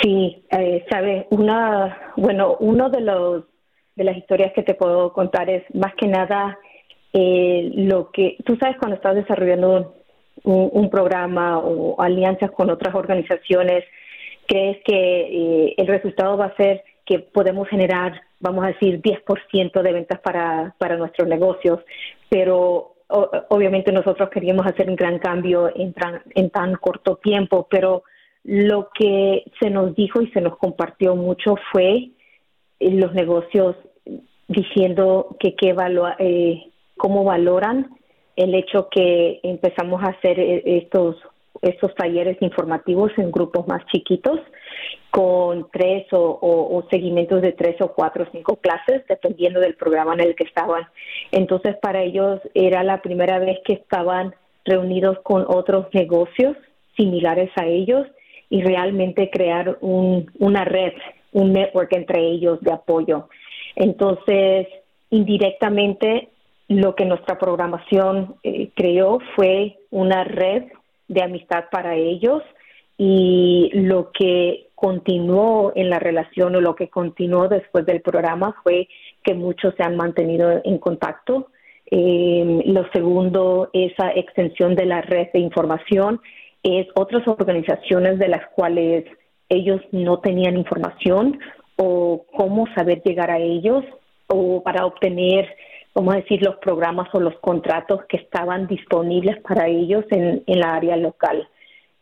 Sí, 0.00 0.44
eh, 0.50 0.86
sabe, 0.88 1.26
una, 1.30 2.12
bueno, 2.16 2.56
uno 2.60 2.88
de 2.90 3.00
los 3.00 3.44
de 3.96 4.04
las 4.04 4.16
historias 4.16 4.52
que 4.54 4.62
te 4.62 4.74
puedo 4.74 5.12
contar 5.12 5.48
es 5.48 5.62
más 5.74 5.94
que 5.94 6.08
nada 6.08 6.58
eh, 7.12 7.70
lo 7.74 8.10
que 8.10 8.36
tú 8.44 8.56
sabes 8.56 8.76
cuando 8.76 8.96
estás 8.96 9.14
desarrollando 9.14 9.94
un, 10.42 10.90
programa 10.90 11.58
o 11.58 12.00
alianzas 12.00 12.50
con 12.50 12.70
otras 12.70 12.94
organizaciones, 12.94 13.84
crees 14.46 14.78
que 14.84 14.94
eh, 14.94 15.74
el 15.76 15.86
resultado 15.86 16.36
va 16.36 16.46
a 16.46 16.56
ser 16.56 16.82
que 17.04 17.18
podemos 17.18 17.68
generar, 17.68 18.20
vamos 18.40 18.64
a 18.64 18.68
decir, 18.68 19.00
10% 19.00 19.82
de 19.82 19.92
ventas 19.92 20.20
para, 20.20 20.74
para 20.78 20.96
nuestros 20.96 21.28
negocios, 21.28 21.80
pero 22.28 22.94
obviamente 23.08 23.92
nosotros 23.92 24.30
queríamos 24.30 24.66
hacer 24.66 24.88
un 24.88 24.96
gran 24.96 25.18
cambio 25.18 25.70
en, 25.74 25.94
en 26.34 26.50
tan 26.50 26.74
corto 26.76 27.16
tiempo, 27.16 27.66
pero 27.70 28.02
lo 28.44 28.90
que 28.94 29.44
se 29.60 29.70
nos 29.70 29.94
dijo 29.94 30.20
y 30.20 30.30
se 30.30 30.40
nos 30.40 30.56
compartió 30.58 31.16
mucho 31.16 31.56
fue 31.72 32.10
eh, 32.80 32.90
los 32.90 33.14
negocios 33.14 33.76
diciendo 34.48 35.36
que 35.40 35.54
qué 35.54 35.74
eh, 36.18 36.64
cómo 36.96 37.24
valoran 37.24 37.90
el 38.36 38.54
hecho 38.54 38.88
que 38.90 39.40
empezamos 39.42 40.02
a 40.02 40.08
hacer 40.08 40.38
eh, 40.38 40.62
estos 40.64 41.16
estos 41.62 41.94
talleres 41.94 42.36
informativos 42.40 43.12
en 43.16 43.30
grupos 43.30 43.66
más 43.66 43.84
chiquitos 43.86 44.40
con 45.10 45.68
tres 45.70 46.06
o, 46.12 46.38
o, 46.40 46.86
seguimientos 46.90 47.40
de 47.40 47.52
tres 47.52 47.80
o 47.80 47.92
cuatro 47.92 48.24
o 48.24 48.28
cinco 48.32 48.56
clases 48.56 49.06
dependiendo 49.08 49.60
del 49.60 49.74
programa 49.74 50.14
en 50.14 50.20
el 50.20 50.34
que 50.34 50.44
estaban. 50.44 50.86
Entonces 51.30 51.76
para 51.80 52.02
ellos 52.02 52.40
era 52.54 52.82
la 52.82 53.00
primera 53.00 53.38
vez 53.38 53.58
que 53.64 53.74
estaban 53.74 54.34
reunidos 54.64 55.18
con 55.22 55.44
otros 55.46 55.86
negocios 55.92 56.56
similares 56.96 57.50
a 57.56 57.66
ellos 57.66 58.06
y 58.50 58.62
realmente 58.62 59.30
crear 59.30 59.78
un, 59.80 60.30
una 60.38 60.64
red, 60.64 60.92
un 61.32 61.52
network 61.52 61.92
entre 61.92 62.20
ellos 62.20 62.60
de 62.60 62.72
apoyo. 62.72 63.28
Entonces, 63.76 64.68
indirectamente, 65.10 66.28
lo 66.68 66.94
que 66.94 67.04
nuestra 67.04 67.38
programación 67.38 68.36
eh, 68.42 68.70
creó 68.74 69.18
fue 69.36 69.76
una 69.90 70.24
red 70.24 70.64
de 71.14 71.22
amistad 71.22 71.64
para 71.70 71.94
ellos 71.96 72.42
y 72.98 73.70
lo 73.72 74.10
que 74.12 74.68
continuó 74.74 75.72
en 75.74 75.90
la 75.90 75.98
relación 75.98 76.54
o 76.54 76.60
lo 76.60 76.74
que 76.74 76.88
continuó 76.88 77.48
después 77.48 77.86
del 77.86 78.02
programa 78.02 78.54
fue 78.62 78.88
que 79.22 79.34
muchos 79.34 79.74
se 79.76 79.82
han 79.82 79.96
mantenido 79.96 80.60
en 80.64 80.78
contacto. 80.78 81.48
Eh, 81.90 82.62
lo 82.66 82.86
segundo, 82.92 83.70
esa 83.72 84.10
extensión 84.14 84.74
de 84.74 84.86
la 84.86 85.00
red 85.00 85.28
de 85.32 85.40
información 85.40 86.20
es 86.62 86.86
otras 86.94 87.26
organizaciones 87.26 88.18
de 88.18 88.28
las 88.28 88.46
cuales 88.54 89.04
ellos 89.48 89.80
no 89.92 90.18
tenían 90.20 90.56
información 90.56 91.38
o 91.76 92.24
cómo 92.36 92.66
saber 92.74 93.02
llegar 93.02 93.30
a 93.30 93.38
ellos 93.38 93.84
o 94.28 94.62
para 94.62 94.86
obtener, 94.86 95.48
vamos 95.94 96.14
a 96.14 96.18
decir, 96.18 96.42
los 96.42 96.56
programas 96.56 97.08
o 97.12 97.20
los 97.20 97.38
contratos 97.38 98.04
que 98.08 98.16
estaban 98.16 98.66
disponibles 98.66 99.40
para 99.40 99.68
ellos 99.68 100.04
en, 100.10 100.42
en 100.46 100.60
la 100.60 100.74
área 100.74 100.96
local. 100.96 101.48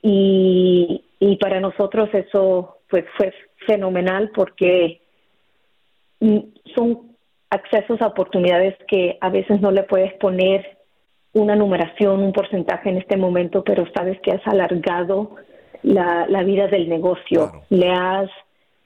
Y, 0.02 1.04
y 1.20 1.37
para 1.37 1.61
nosotros 1.61 2.08
eso 2.12 2.78
pues 2.88 3.04
fue 3.16 3.32
fenomenal 3.66 4.30
porque 4.34 5.00
son 6.75 7.16
accesos 7.50 8.00
a 8.00 8.08
oportunidades 8.08 8.76
que 8.88 9.18
a 9.20 9.28
veces 9.28 9.61
no 9.61 9.70
le 9.70 9.82
puedes 9.84 10.12
poner 10.14 10.78
una 11.32 11.56
numeración, 11.56 12.22
un 12.22 12.32
porcentaje 12.32 12.90
en 12.90 12.99
este 12.99 13.16
momento, 13.16 13.64
pero 13.64 13.87
sabes 13.94 14.20
que 14.20 14.32
has 14.32 14.46
alargado 14.46 15.37
la, 15.82 16.42
vida 16.44 16.66
del 16.68 16.88
negocio. 16.88 17.62
Le 17.70 17.90
has 17.90 18.30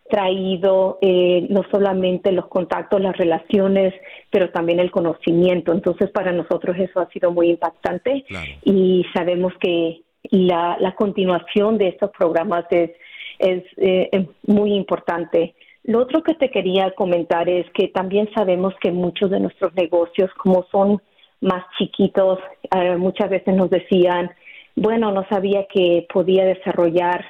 traído 0.08 0.98
eh, 1.00 1.46
no 1.50 1.62
solamente 1.70 2.32
los 2.32 2.46
contactos, 2.48 3.00
las 3.00 3.16
relaciones, 3.16 3.94
pero 4.30 4.50
también 4.50 4.80
el 4.80 4.90
conocimiento. 4.90 5.72
Entonces, 5.72 6.10
para 6.10 6.32
nosotros 6.32 6.76
eso 6.78 7.00
ha 7.00 7.08
sido 7.10 7.30
muy 7.30 7.50
impactante 7.50 8.24
y 8.64 9.04
sabemos 9.14 9.52
que 9.60 10.02
la, 10.30 10.76
la, 10.80 10.94
continuación 10.94 11.78
de 11.78 11.88
estos 11.88 12.10
programas 12.10 12.64
es, 12.70 12.90
es 13.38 13.62
eh, 13.76 14.28
muy 14.46 14.74
importante. 14.74 15.54
Lo 15.84 16.00
otro 16.00 16.22
que 16.22 16.34
te 16.34 16.50
quería 16.50 16.90
comentar 16.92 17.48
es 17.48 17.64
que 17.70 17.88
también 17.88 18.28
sabemos 18.34 18.74
que 18.80 18.90
muchos 18.90 19.30
de 19.30 19.38
nuestros 19.38 19.72
negocios, 19.74 20.30
como 20.36 20.66
son 20.72 21.00
más 21.40 21.64
chiquitos, 21.78 22.40
eh, 22.74 22.96
muchas 22.96 23.30
veces 23.30 23.54
nos 23.54 23.70
decían, 23.70 24.30
bueno, 24.74 25.12
no 25.12 25.24
sabía 25.28 25.66
que 25.72 26.06
podía 26.12 26.44
desarrollar 26.44 27.24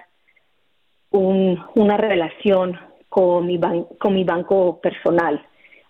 un, 1.18 1.62
una 1.74 1.96
relación 1.96 2.78
con 3.08 3.46
mi, 3.46 3.58
con 3.98 4.14
mi 4.14 4.24
banco 4.24 4.80
personal. 4.80 5.44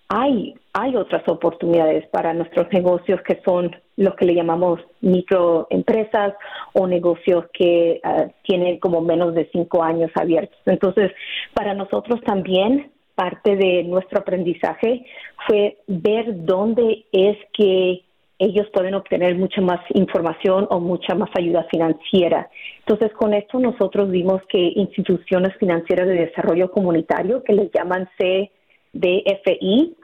Hay, 0.08 0.54
hay 0.72 0.94
otras 0.94 1.28
oportunidades 1.28 2.06
para 2.08 2.32
nuestros 2.32 2.72
negocios 2.72 3.20
que 3.22 3.40
son 3.44 3.74
los 3.96 4.14
que 4.14 4.26
le 4.26 4.34
llamamos 4.34 4.80
microempresas 5.00 6.34
o 6.74 6.86
negocios 6.86 7.46
que 7.52 8.00
eh, 8.02 8.28
tienen 8.42 8.78
como 8.78 9.00
menos 9.00 9.34
de 9.34 9.48
cinco 9.52 9.82
años 9.82 10.10
abiertos. 10.14 10.58
Entonces, 10.66 11.10
para 11.54 11.74
nosotros 11.74 12.20
también 12.24 12.92
parte 13.16 13.56
de 13.56 13.82
nuestro 13.84 14.20
aprendizaje 14.20 15.04
fue 15.46 15.78
ver 15.88 16.44
dónde 16.44 17.06
es 17.10 17.36
que 17.52 18.02
ellos 18.38 18.66
pueden 18.72 18.94
obtener 18.94 19.34
mucha 19.36 19.60
más 19.60 19.80
información 19.94 20.66
o 20.70 20.78
mucha 20.78 21.14
más 21.14 21.30
ayuda 21.34 21.66
financiera. 21.70 22.50
Entonces, 22.80 23.12
con 23.16 23.32
esto 23.32 23.58
nosotros 23.58 24.10
vimos 24.10 24.42
que 24.48 24.58
instituciones 24.58 25.56
financieras 25.58 26.06
de 26.06 26.26
desarrollo 26.26 26.70
comunitario, 26.70 27.42
que 27.42 27.54
les 27.54 27.70
llaman 27.72 28.08
CDFI, 28.18 29.96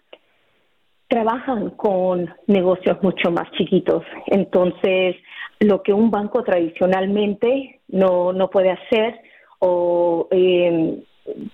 trabajan 1.08 1.70
con 1.70 2.34
negocios 2.46 3.02
mucho 3.02 3.30
más 3.30 3.50
chiquitos. 3.52 4.02
Entonces, 4.28 5.16
lo 5.60 5.82
que 5.82 5.92
un 5.92 6.10
banco 6.10 6.42
tradicionalmente 6.42 7.80
no, 7.88 8.32
no 8.32 8.48
puede 8.48 8.70
hacer 8.70 9.20
o 9.58 10.28
eh, 10.30 11.02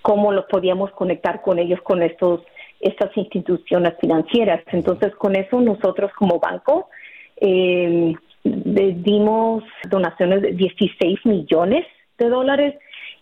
cómo 0.00 0.32
los 0.32 0.44
podíamos 0.46 0.92
conectar 0.92 1.42
con 1.42 1.58
ellos 1.58 1.80
con 1.82 2.02
estos 2.02 2.40
estas 2.80 3.16
instituciones 3.16 3.94
financieras. 4.00 4.62
Entonces, 4.72 5.14
con 5.16 5.36
eso 5.36 5.60
nosotros 5.60 6.10
como 6.16 6.38
banco 6.38 6.88
eh, 7.36 8.14
dimos 8.44 9.64
donaciones 9.90 10.42
de 10.42 10.52
16 10.52 11.26
millones 11.26 11.84
de 12.18 12.28
dólares 12.28 12.74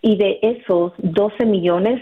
y 0.03 0.17
de 0.17 0.39
esos 0.43 0.93
12 0.99 1.47
millones 1.47 2.01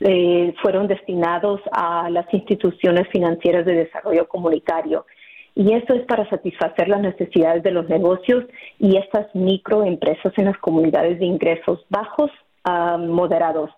eh, 0.00 0.54
fueron 0.62 0.88
destinados 0.88 1.60
a 1.72 2.08
las 2.10 2.32
instituciones 2.32 3.08
financieras 3.08 3.66
de 3.66 3.74
desarrollo 3.74 4.28
comunitario. 4.28 5.06
Y 5.54 5.72
eso 5.72 5.94
es 5.94 6.06
para 6.06 6.28
satisfacer 6.30 6.88
las 6.88 7.00
necesidades 7.00 7.62
de 7.62 7.72
los 7.72 7.88
negocios 7.88 8.44
y 8.78 8.96
estas 8.96 9.34
microempresas 9.34 10.32
en 10.38 10.46
las 10.46 10.58
comunidades 10.58 11.18
de 11.18 11.26
ingresos 11.26 11.84
bajos 11.88 12.30
a 12.64 12.96
moderados 12.96 13.70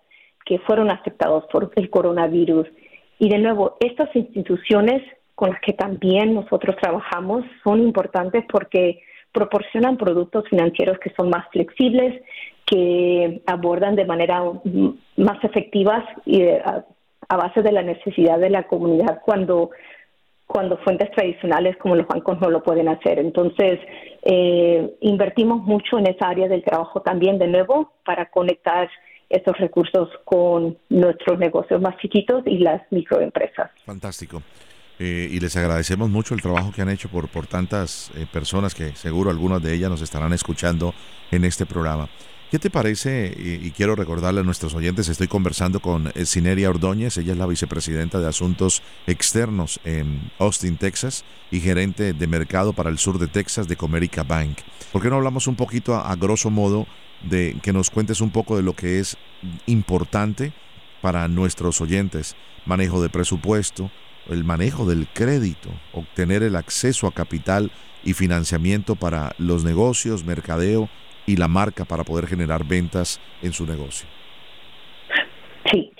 que 0.45 0.59
fueron 0.59 0.91
afectados 0.91 1.45
por 1.51 1.71
el 1.75 1.89
coronavirus. 1.89 2.67
Y 3.23 3.29
de 3.29 3.37
nuevo, 3.37 3.77
estas 3.79 4.13
instituciones 4.17 5.01
con 5.33 5.51
las 5.51 5.61
que 5.61 5.71
también 5.71 6.33
nosotros 6.33 6.75
trabajamos 6.75 7.45
son 7.63 7.79
importantes 7.79 8.43
porque 8.51 9.01
proporcionan 9.31 9.95
productos 9.95 10.43
financieros 10.49 10.99
que 10.99 11.09
son 11.11 11.29
más 11.29 11.47
flexibles, 11.49 12.21
que 12.65 13.41
abordan 13.45 13.95
de 13.95 14.03
manera 14.03 14.43
más 15.15 15.41
efectiva 15.41 16.05
y 16.25 16.43
a, 16.49 16.83
base 17.29 17.61
de 17.61 17.71
la 17.71 17.81
necesidad 17.81 18.39
de 18.39 18.49
la 18.49 18.63
comunidad 18.63 19.21
cuando 19.23 19.69
cuando 20.45 20.77
fuentes 20.79 21.09
tradicionales 21.11 21.77
como 21.77 21.95
los 21.95 22.05
bancos 22.05 22.41
no 22.41 22.49
lo 22.49 22.61
pueden 22.61 22.89
hacer. 22.89 23.19
Entonces, 23.19 23.79
eh, 24.23 24.95
invertimos 24.99 25.63
mucho 25.63 25.97
en 25.97 26.07
esa 26.07 26.27
área 26.27 26.49
del 26.49 26.61
trabajo 26.61 27.01
también, 27.01 27.39
de 27.39 27.47
nuevo, 27.47 27.93
para 28.05 28.29
conectar 28.29 28.89
estos 29.33 29.57
recursos 29.57 30.09
con 30.25 30.77
nuestros 30.89 31.39
negocios 31.39 31.81
más 31.81 31.97
chiquitos 31.97 32.43
y 32.45 32.59
las 32.59 32.81
microempresas. 32.91 33.71
Fantástico. 33.85 34.43
Eh, 34.99 35.27
y 35.31 35.39
les 35.39 35.57
agradecemos 35.57 36.09
mucho 36.09 36.35
el 36.35 36.41
trabajo 36.41 36.71
que 36.71 36.83
han 36.83 36.89
hecho 36.89 37.09
por, 37.09 37.27
por 37.27 37.47
tantas 37.47 38.11
eh, 38.15 38.27
personas 38.31 38.75
que 38.75 38.95
seguro 38.95 39.31
algunas 39.31 39.61
de 39.61 39.73
ellas 39.73 39.89
nos 39.89 40.01
estarán 40.01 40.33
escuchando 40.33 40.93
en 41.31 41.45
este 41.45 41.65
programa. 41.65 42.09
¿Qué 42.51 42.59
te 42.59 42.69
parece? 42.69 43.33
Y, 43.35 43.71
quiero 43.71 43.95
recordarle 43.95 44.41
a 44.41 44.43
nuestros 44.43 44.75
oyentes, 44.75 45.09
estoy 45.09 45.27
conversando 45.27 45.79
con 45.79 46.11
eh, 46.13 46.23
Cineria 46.27 46.69
Ordóñez, 46.69 47.17
ella 47.17 47.31
es 47.31 47.39
la 47.39 47.47
vicepresidenta 47.47 48.19
de 48.19 48.27
Asuntos 48.27 48.83
Externos 49.07 49.79
en 49.83 50.29
Austin, 50.37 50.77
Texas, 50.77 51.25
y 51.49 51.61
gerente 51.61 52.13
de 52.13 52.27
mercado 52.27 52.73
para 52.73 52.91
el 52.91 52.99
sur 52.99 53.17
de 53.17 53.25
Texas 53.25 53.67
de 53.67 53.75
Comerica 53.75 54.21
Bank. 54.21 54.59
¿Por 54.91 55.01
qué 55.01 55.09
no 55.09 55.15
hablamos 55.15 55.47
un 55.47 55.55
poquito 55.55 55.95
a 55.95 56.15
grosso 56.15 56.51
modo 56.51 56.85
de 57.23 57.55
que 57.63 57.73
nos 57.73 57.89
cuentes 57.89 58.21
un 58.21 58.31
poco 58.31 58.55
de 58.55 58.63
lo 58.63 58.73
que 58.73 58.99
es 58.99 59.17
importante 59.65 60.53
para 61.01 61.27
nuestros 61.27 61.81
oyentes, 61.81 62.35
manejo 62.65 63.01
de 63.01 63.09
presupuesto, 63.09 63.89
el 64.29 64.43
manejo 64.43 64.85
del 64.85 65.07
crédito, 65.07 65.69
obtener 65.91 66.43
el 66.43 66.55
acceso 66.55 67.07
a 67.07 67.13
capital 67.13 67.71
y 68.03 68.13
financiamiento 68.13 68.95
para 68.95 69.31
los 69.37 69.63
negocios, 69.63 70.25
mercadeo 70.25 70.89
y 71.25 71.37
la 71.37 71.47
marca 71.47 71.85
para 71.85 72.03
poder 72.03 72.27
generar 72.27 72.65
ventas 72.65 73.19
en 73.41 73.53
su 73.53 73.65
negocio. 73.65 74.07
Sí, 75.71 75.91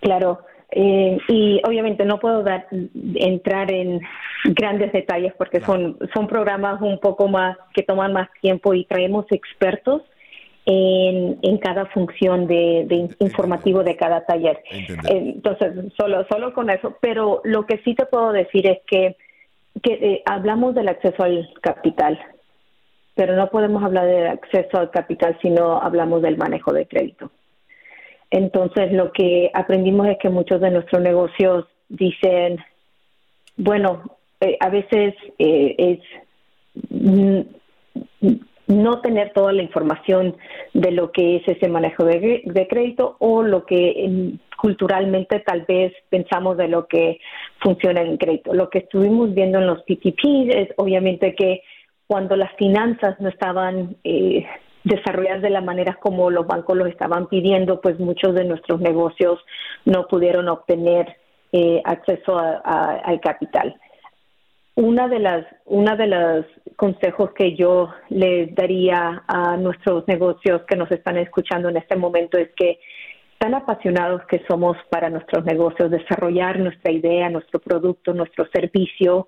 claro. 0.00 0.40
Eh, 0.70 1.18
y 1.28 1.60
obviamente 1.66 2.04
no 2.04 2.18
puedo 2.18 2.42
dar, 2.42 2.66
entrar 3.14 3.70
en 3.70 4.00
grandes 4.44 4.90
detalles 4.92 5.34
porque 5.36 5.60
son, 5.60 5.98
son 6.14 6.26
programas 6.26 6.80
un 6.80 6.98
poco 6.98 7.28
más 7.28 7.56
que 7.74 7.82
toman 7.82 8.12
más 8.12 8.28
tiempo 8.40 8.72
y 8.74 8.84
traemos 8.86 9.26
expertos 9.30 10.02
en, 10.64 11.38
en 11.42 11.58
cada 11.58 11.86
función 11.86 12.46
de, 12.46 13.08
informativo 13.18 13.82
de 13.82 13.96
cada 13.96 14.24
taller. 14.24 14.62
Entonces, 15.08 15.92
solo, 15.96 16.24
solo 16.30 16.54
con 16.54 16.70
eso. 16.70 16.96
Pero 17.00 17.40
lo 17.44 17.66
que 17.66 17.78
sí 17.78 17.94
te 17.94 18.06
puedo 18.06 18.32
decir 18.32 18.66
es 18.66 18.78
que, 18.86 19.16
que 19.82 19.92
eh, 19.94 20.22
hablamos 20.24 20.74
del 20.74 20.88
acceso 20.88 21.22
al 21.24 21.48
capital, 21.60 22.18
pero 23.14 23.34
no 23.36 23.50
podemos 23.50 23.82
hablar 23.82 24.06
del 24.06 24.28
acceso 24.28 24.78
al 24.78 24.90
capital 24.90 25.36
si 25.42 25.50
no 25.50 25.80
hablamos 25.80 26.22
del 26.22 26.36
manejo 26.36 26.72
de 26.72 26.86
crédito. 26.86 27.30
Entonces, 28.30 28.92
lo 28.92 29.12
que 29.12 29.50
aprendimos 29.52 30.08
es 30.08 30.18
que 30.18 30.30
muchos 30.30 30.60
de 30.60 30.70
nuestros 30.70 31.02
negocios 31.02 31.66
dicen, 31.88 32.58
bueno, 33.56 34.02
eh, 34.40 34.56
a 34.60 34.70
veces 34.70 35.14
eh, 35.38 35.74
es 35.78 36.00
no 38.72 39.00
tener 39.00 39.32
toda 39.32 39.52
la 39.52 39.62
información 39.62 40.36
de 40.72 40.90
lo 40.92 41.12
que 41.12 41.36
es 41.36 41.42
ese 41.46 41.68
manejo 41.68 42.04
de, 42.04 42.66
crédito 42.68 43.16
o 43.18 43.42
lo 43.42 43.66
que 43.66 44.38
culturalmente 44.60 45.40
tal 45.40 45.64
vez 45.66 45.92
pensamos 46.08 46.56
de 46.56 46.68
lo 46.68 46.86
que 46.86 47.20
funciona 47.60 48.00
en 48.00 48.16
crédito. 48.16 48.54
Lo 48.54 48.70
que 48.70 48.78
estuvimos 48.78 49.34
viendo 49.34 49.58
en 49.58 49.66
los 49.66 49.82
PTP 49.82 50.50
es 50.54 50.68
obviamente 50.76 51.34
que 51.34 51.62
cuando 52.06 52.36
las 52.36 52.52
finanzas 52.56 53.20
no 53.20 53.28
estaban 53.28 53.96
eh, 54.04 54.46
desarrolladas 54.84 55.42
de 55.42 55.50
la 55.50 55.60
manera 55.60 55.98
como 56.00 56.30
los 56.30 56.46
bancos 56.46 56.76
los 56.76 56.88
estaban 56.88 57.26
pidiendo, 57.26 57.80
pues 57.80 57.98
muchos 57.98 58.34
de 58.34 58.44
nuestros 58.44 58.80
negocios 58.80 59.40
no 59.84 60.06
pudieron 60.06 60.48
obtener 60.48 61.16
eh, 61.52 61.82
acceso 61.84 62.38
al 62.38 63.20
capital 63.20 63.76
una 64.74 65.08
de 65.08 65.18
las 65.18 65.46
una 65.66 65.96
de 65.96 66.06
los 66.06 66.46
consejos 66.76 67.32
que 67.32 67.54
yo 67.54 67.90
les 68.08 68.54
daría 68.54 69.22
a 69.26 69.56
nuestros 69.56 70.06
negocios 70.08 70.62
que 70.62 70.76
nos 70.76 70.90
están 70.90 71.18
escuchando 71.18 71.68
en 71.68 71.76
este 71.76 71.96
momento 71.96 72.38
es 72.38 72.50
que 72.56 72.80
tan 73.38 73.54
apasionados 73.54 74.22
que 74.26 74.42
somos 74.48 74.76
para 74.88 75.10
nuestros 75.10 75.44
negocios 75.44 75.90
desarrollar 75.90 76.58
nuestra 76.58 76.90
idea 76.90 77.28
nuestro 77.28 77.60
producto 77.60 78.14
nuestro 78.14 78.46
servicio 78.52 79.26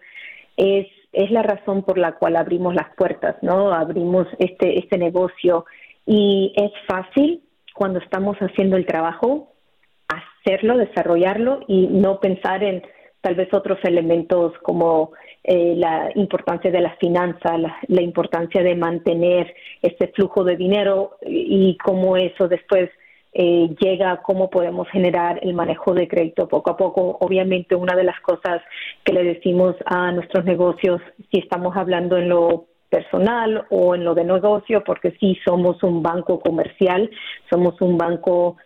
es 0.56 0.86
es 1.12 1.30
la 1.30 1.42
razón 1.42 1.82
por 1.82 1.98
la 1.98 2.12
cual 2.12 2.36
abrimos 2.36 2.74
las 2.74 2.94
puertas 2.96 3.36
no 3.42 3.72
abrimos 3.72 4.26
este 4.38 4.78
este 4.78 4.98
negocio. 4.98 5.64
Y 6.06 6.52
es 6.56 6.72
fácil 6.86 7.42
cuando 7.74 7.98
estamos 7.98 8.36
haciendo 8.38 8.76
el 8.76 8.84
trabajo 8.84 9.52
hacerlo 10.08 10.76
desarrollarlo 10.76 11.60
y 11.66 11.86
no 11.86 12.20
pensar 12.20 12.62
en 12.62 12.82
tal 13.24 13.36
vez 13.36 13.48
otros 13.54 13.78
elementos 13.84 14.52
como 14.62 15.12
eh, 15.42 15.74
la 15.78 16.10
importancia 16.14 16.70
de 16.70 16.82
las 16.82 16.98
finanzas, 16.98 17.58
la, 17.88 18.02
importancia 18.02 18.62
de 18.62 18.74
mantener 18.74 19.54
este 19.80 20.08
flujo 20.08 20.44
de 20.44 20.56
dinero 20.56 21.16
y 21.22 21.78
cómo 21.82 22.18
eso 22.18 22.48
después 22.48 22.90
eh, 23.32 23.70
llega, 23.80 24.20
cómo 24.22 24.50
podemos 24.50 24.86
generar 24.90 25.40
el 25.42 25.54
manejo 25.54 25.94
de 25.94 26.06
crédito 26.06 26.46
poco 26.48 26.72
a 26.72 26.76
poco. 26.76 27.16
Obviamente 27.18 27.74
una 27.74 27.96
de 27.96 28.04
las 28.04 28.20
cosas 28.20 28.60
que 29.04 29.14
le 29.14 29.24
decimos 29.24 29.74
a 29.86 30.12
nuestros 30.12 30.44
negocios, 30.44 31.00
si 31.32 31.38
estamos 31.40 31.74
hablando 31.78 32.18
en 32.18 32.28
lo 32.28 32.66
personal 32.90 33.64
o 33.70 33.94
en 33.94 34.04
lo 34.04 34.14
de 34.14 34.24
negocio, 34.24 34.84
porque 34.84 35.12
sí 35.18 35.38
somos 35.46 35.82
un 35.82 36.02
banco 36.02 36.40
comercial, 36.40 37.10
somos 37.50 37.80
un 37.80 37.96
banco 37.96 38.58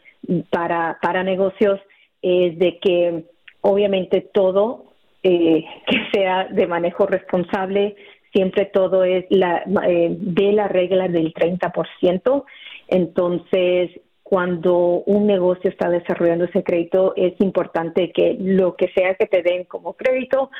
para, 0.51 0.99
para 1.01 1.23
negocios, 1.23 1.79
es 2.23 2.59
de 2.59 2.81
que 2.81 3.25
obviamente 3.61 4.21
todo 4.21 4.87
eh, 5.23 5.65
que 5.87 5.97
sea 6.13 6.47
de 6.51 6.67
manejo 6.67 7.07
responsable, 7.07 7.97
siempre 8.33 8.67
todo 8.67 9.05
es 9.05 9.25
la, 9.31 9.65
eh, 9.87 10.17
de 10.19 10.53
la 10.53 10.69
regla 10.69 11.09
del 11.09 11.33
30%. 11.33 12.45
Entonces, 12.89 13.91
cuando 14.23 15.03
un 15.07 15.27
negocio 15.27 15.71
está 15.71 15.89
desarrollando 15.89 16.45
ese 16.45 16.63
crédito, 16.63 17.15
es 17.17 17.33
importante 17.41 18.13
que 18.13 18.37
lo 18.39 18.77
que 18.77 18.89
sea 18.89 19.15
que 19.15 19.27
te 19.27 19.43
den 19.43 19.65
como 19.65 19.95
crédito, 19.95 20.51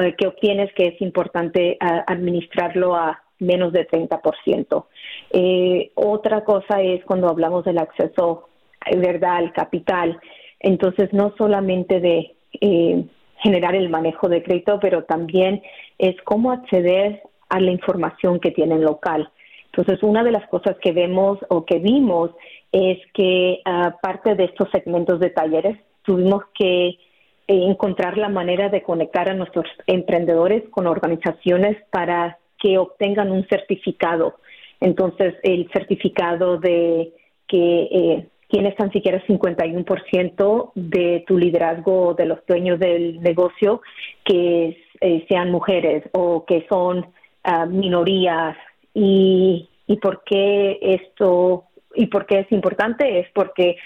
eh, 0.00 0.14
que 0.16 0.28
obtienes, 0.28 0.72
que 0.74 0.88
es 0.88 1.00
importante 1.00 1.76
administrarlo 1.80 2.94
a 2.94 3.22
menos 3.38 3.72
de 3.72 3.86
30%. 3.86 4.86
Eh, 5.30 5.90
otra 5.94 6.44
cosa 6.44 6.80
es 6.80 7.04
cuando 7.04 7.28
hablamos 7.28 7.64
del 7.64 7.78
acceso, 7.78 8.48
¿verdad?, 8.96 9.36
al 9.36 9.52
capital. 9.52 10.20
Entonces, 10.60 11.12
no 11.12 11.34
solamente 11.36 12.00
de 12.00 12.35
eh, 12.60 13.04
generar 13.38 13.74
el 13.74 13.88
manejo 13.88 14.28
de 14.28 14.42
crédito, 14.42 14.78
pero 14.80 15.04
también 15.04 15.62
es 15.98 16.16
cómo 16.22 16.52
acceder 16.52 17.22
a 17.48 17.60
la 17.60 17.70
información 17.70 18.40
que 18.40 18.50
tienen 18.50 18.82
local. 18.82 19.30
Entonces, 19.66 20.02
una 20.02 20.24
de 20.24 20.32
las 20.32 20.48
cosas 20.48 20.76
que 20.82 20.92
vemos 20.92 21.38
o 21.48 21.64
que 21.64 21.78
vimos 21.78 22.30
es 22.72 22.98
que 23.12 23.60
aparte 23.64 24.34
de 24.34 24.44
estos 24.44 24.68
segmentos 24.70 25.20
de 25.20 25.30
talleres, 25.30 25.76
tuvimos 26.02 26.44
que 26.58 26.98
encontrar 27.46 28.18
la 28.18 28.28
manera 28.28 28.68
de 28.68 28.82
conectar 28.82 29.28
a 29.28 29.34
nuestros 29.34 29.66
emprendedores 29.86 30.64
con 30.70 30.86
organizaciones 30.86 31.76
para 31.90 32.38
que 32.58 32.78
obtengan 32.78 33.30
un 33.30 33.46
certificado. 33.48 34.36
Entonces, 34.80 35.34
el 35.42 35.70
certificado 35.72 36.58
de 36.58 37.12
que 37.46 37.82
eh, 37.82 38.28
tienes 38.48 38.76
tan 38.76 38.92
siquiera 38.92 39.22
51% 39.26 40.72
de 40.74 41.24
tu 41.26 41.38
liderazgo 41.38 42.14
de 42.14 42.26
los 42.26 42.44
dueños 42.46 42.78
del 42.78 43.20
negocio 43.20 43.82
que 44.24 44.84
eh, 45.00 45.26
sean 45.28 45.50
mujeres 45.50 46.04
o 46.12 46.44
que 46.44 46.66
son 46.68 47.06
ah, 47.44 47.66
minorías. 47.66 48.56
Y, 48.94 49.68
¿Y 49.86 49.96
por 49.98 50.22
qué 50.24 50.78
esto 50.80 51.64
y 51.94 52.06
por 52.06 52.26
qué 52.26 52.40
es 52.40 52.52
importante? 52.52 53.20
Es 53.20 53.28
porque 53.32 53.76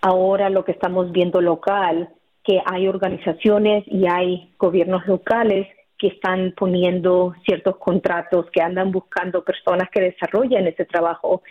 ahora 0.00 0.50
lo 0.50 0.64
que 0.64 0.72
estamos 0.72 1.12
viendo 1.12 1.40
local, 1.40 2.08
que 2.44 2.60
hay 2.64 2.88
organizaciones 2.88 3.84
y 3.86 4.06
hay 4.06 4.52
gobiernos 4.58 5.06
locales 5.06 5.68
que 5.98 6.08
están 6.08 6.54
poniendo 6.56 7.34
ciertos 7.44 7.76
contratos, 7.76 8.46
que 8.52 8.62
andan 8.62 8.90
buscando 8.90 9.44
personas 9.44 9.90
que 9.90 10.00
desarrollen 10.00 10.66
ese 10.66 10.86
trabajo, 10.86 11.42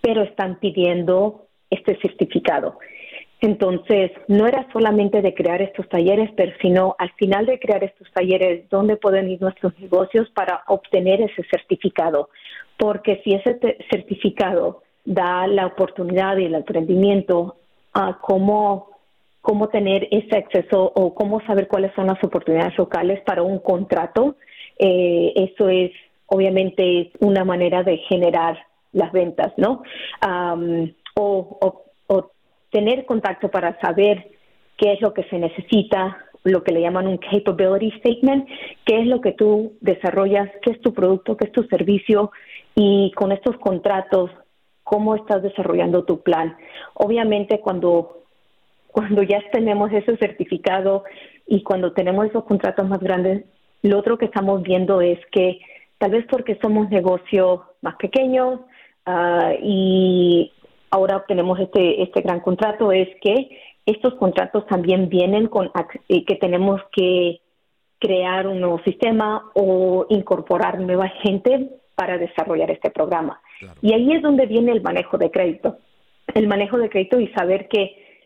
pero 0.00 0.22
están 0.22 0.58
pidiendo 0.58 1.47
este 1.70 1.98
certificado. 2.00 2.78
Entonces, 3.40 4.10
no 4.26 4.46
era 4.48 4.66
solamente 4.72 5.22
de 5.22 5.32
crear 5.32 5.62
estos 5.62 5.88
talleres, 5.88 6.30
pero 6.36 6.52
sino 6.60 6.96
al 6.98 7.12
final 7.12 7.46
de 7.46 7.60
crear 7.60 7.84
estos 7.84 8.10
talleres, 8.12 8.68
¿dónde 8.68 8.96
pueden 8.96 9.30
ir 9.30 9.40
nuestros 9.40 9.78
negocios 9.78 10.28
para 10.30 10.64
obtener 10.66 11.20
ese 11.20 11.44
certificado? 11.48 12.30
Porque 12.76 13.20
si 13.22 13.34
ese 13.34 13.58
certificado 13.90 14.82
da 15.04 15.46
la 15.46 15.66
oportunidad 15.66 16.36
y 16.38 16.46
el 16.46 16.54
emprendimiento 16.54 17.56
a 17.94 18.18
cómo, 18.20 18.90
cómo 19.40 19.68
tener 19.68 20.08
ese 20.10 20.36
acceso 20.36 20.92
o 20.94 21.14
cómo 21.14 21.40
saber 21.46 21.68
cuáles 21.68 21.94
son 21.94 22.08
las 22.08 22.22
oportunidades 22.24 22.76
locales 22.76 23.20
para 23.24 23.42
un 23.42 23.60
contrato, 23.60 24.36
eh, 24.78 25.32
eso 25.36 25.68
es 25.68 25.92
obviamente 26.26 27.12
una 27.20 27.44
manera 27.44 27.84
de 27.84 27.98
generar 27.98 28.58
las 28.92 29.12
ventas, 29.12 29.52
¿no? 29.56 29.82
O, 31.18 31.70
tener 32.70 33.06
contacto 33.06 33.48
para 33.50 33.80
saber 33.80 34.30
qué 34.76 34.92
es 34.92 35.00
lo 35.00 35.14
que 35.14 35.24
se 35.24 35.38
necesita, 35.38 36.18
lo 36.44 36.62
que 36.62 36.72
le 36.72 36.82
llaman 36.82 37.06
un 37.06 37.16
capability 37.16 37.90
statement, 37.98 38.46
qué 38.84 39.00
es 39.00 39.06
lo 39.06 39.22
que 39.22 39.32
tú 39.32 39.72
desarrollas, 39.80 40.50
qué 40.62 40.72
es 40.72 40.80
tu 40.82 40.92
producto, 40.92 41.36
qué 41.36 41.46
es 41.46 41.52
tu 41.52 41.62
servicio 41.64 42.30
y 42.74 43.10
con 43.16 43.32
estos 43.32 43.56
contratos, 43.56 44.30
cómo 44.84 45.14
estás 45.14 45.42
desarrollando 45.42 46.04
tu 46.04 46.20
plan. 46.22 46.56
Obviamente 46.92 47.58
cuando, 47.60 48.24
cuando 48.88 49.22
ya 49.22 49.40
tenemos 49.50 49.90
ese 49.90 50.18
certificado 50.18 51.04
y 51.46 51.62
cuando 51.62 51.92
tenemos 51.92 52.26
esos 52.26 52.44
contratos 52.44 52.86
más 52.86 53.00
grandes, 53.00 53.46
lo 53.82 53.98
otro 53.98 54.18
que 54.18 54.26
estamos 54.26 54.62
viendo 54.62 55.00
es 55.00 55.18
que 55.32 55.58
tal 55.96 56.10
vez 56.10 56.26
porque 56.30 56.58
somos 56.60 56.90
negocios 56.90 57.60
más 57.80 57.96
pequeños 57.96 58.60
uh, 59.06 59.52
y 59.62 60.52
ahora 60.90 61.16
obtenemos 61.16 61.58
este, 61.60 62.02
este 62.02 62.20
gran 62.22 62.40
contrato 62.40 62.92
es 62.92 63.08
que 63.20 63.48
estos 63.86 64.14
contratos 64.14 64.66
también 64.66 65.08
vienen 65.08 65.46
con 65.46 65.70
eh, 66.08 66.24
que 66.24 66.36
tenemos 66.36 66.80
que 66.92 67.40
crear 67.98 68.46
un 68.46 68.60
nuevo 68.60 68.80
sistema 68.84 69.50
o 69.54 70.06
incorporar 70.08 70.78
nueva 70.78 71.08
gente 71.22 71.70
para 71.94 72.16
desarrollar 72.18 72.70
este 72.70 72.90
programa. 72.90 73.40
Y 73.82 73.92
ahí 73.92 74.12
es 74.12 74.22
donde 74.22 74.46
viene 74.46 74.72
el 74.72 74.82
manejo 74.82 75.18
de 75.18 75.30
crédito. 75.30 75.78
El 76.32 76.46
manejo 76.46 76.78
de 76.78 76.90
crédito 76.90 77.18
y 77.18 77.28
saber 77.28 77.66
que, 77.68 78.20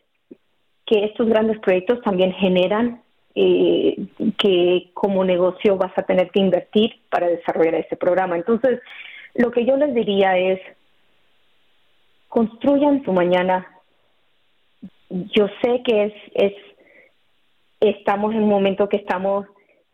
que 0.85 1.05
estos 1.05 1.27
grandes 1.27 1.57
proyectos 1.59 2.01
también 2.01 2.33
generan 2.33 3.01
eh, 3.33 3.95
que 4.37 4.91
como 4.93 5.25
negocio 5.25 5.75
vas 5.75 5.91
a 5.97 6.03
tener 6.03 6.29
que 6.29 6.39
invertir 6.39 6.99
para 7.09 7.27
desarrollar 7.27 7.75
este 7.75 7.95
programa. 7.95 8.35
Entonces, 8.35 8.79
lo 9.33 9.49
que 9.49 9.65
yo 9.65 9.75
les 9.75 9.95
diría 9.95 10.37
es, 10.37 10.59
construyan 12.33 13.03
su 13.05 13.13
mañana. 13.13 13.67
Yo 15.09 15.45
sé 15.61 15.83
que 15.85 16.05
es, 16.05 16.13
es, 16.33 16.53
estamos 17.79 18.33
en 18.33 18.41
un 18.41 18.49
momento 18.49 18.89
que 18.89 18.97
estamos 18.97 19.45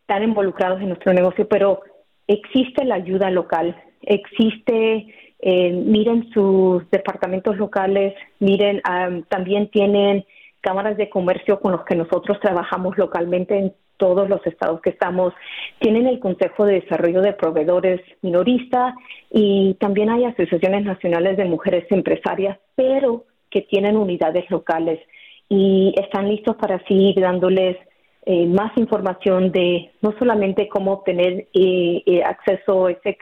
tan 0.06 0.24
involucrados 0.24 0.80
en 0.80 0.88
nuestro 0.88 1.12
negocio, 1.12 1.50
pero 1.50 1.82
existe 2.28 2.86
la 2.86 2.96
ayuda 2.96 3.30
local, 3.30 3.76
existe, 4.02 5.14
eh, 5.40 5.72
miren 5.72 6.32
sus 6.32 6.90
departamentos 6.92 7.58
locales, 7.58 8.16
miren, 8.40 8.82
también 9.28 9.70
tienen 9.70 10.26
cámaras 10.62 10.96
de 10.96 11.10
comercio 11.10 11.60
con 11.60 11.74
los 11.74 11.84
que 11.84 11.96
nosotros 11.96 12.40
trabajamos 12.40 12.98
localmente 12.98 13.58
en 13.58 13.74
todos 14.00 14.28
los 14.28 14.44
estados 14.48 14.82
que 14.82 14.90
estamos, 14.90 15.34
tienen 15.78 16.08
el 16.08 16.20
Consejo 16.20 16.66
de 16.66 16.82
Desarrollo 16.82 17.22
de 17.22 17.34
Proveedores 17.34 18.02
Minorista 18.24 18.96
y 19.30 19.76
también 19.76 20.10
hay 20.10 20.26
asociaciones 20.26 20.86
nacionales 20.86 21.38
de 21.38 21.46
mujeres 21.46 21.86
empresarias, 21.92 22.58
pero 22.76 23.26
que 23.52 23.62
tienen 23.62 23.98
unidades 23.98 24.50
locales 24.50 25.00
y 25.50 25.94
están 26.02 26.30
listos 26.30 26.56
para 26.56 26.80
seguir 26.88 27.20
dándoles 27.20 27.78
eh, 28.26 28.46
más 28.48 28.76
información 28.78 29.52
de 29.52 29.92
no 30.02 30.16
solamente 30.18 30.68
cómo 30.70 30.94
obtener 30.94 31.48
eh, 31.54 32.04
eh, 32.06 32.24
acceso 32.24 32.88
a 32.88 32.92
ese, 32.92 33.18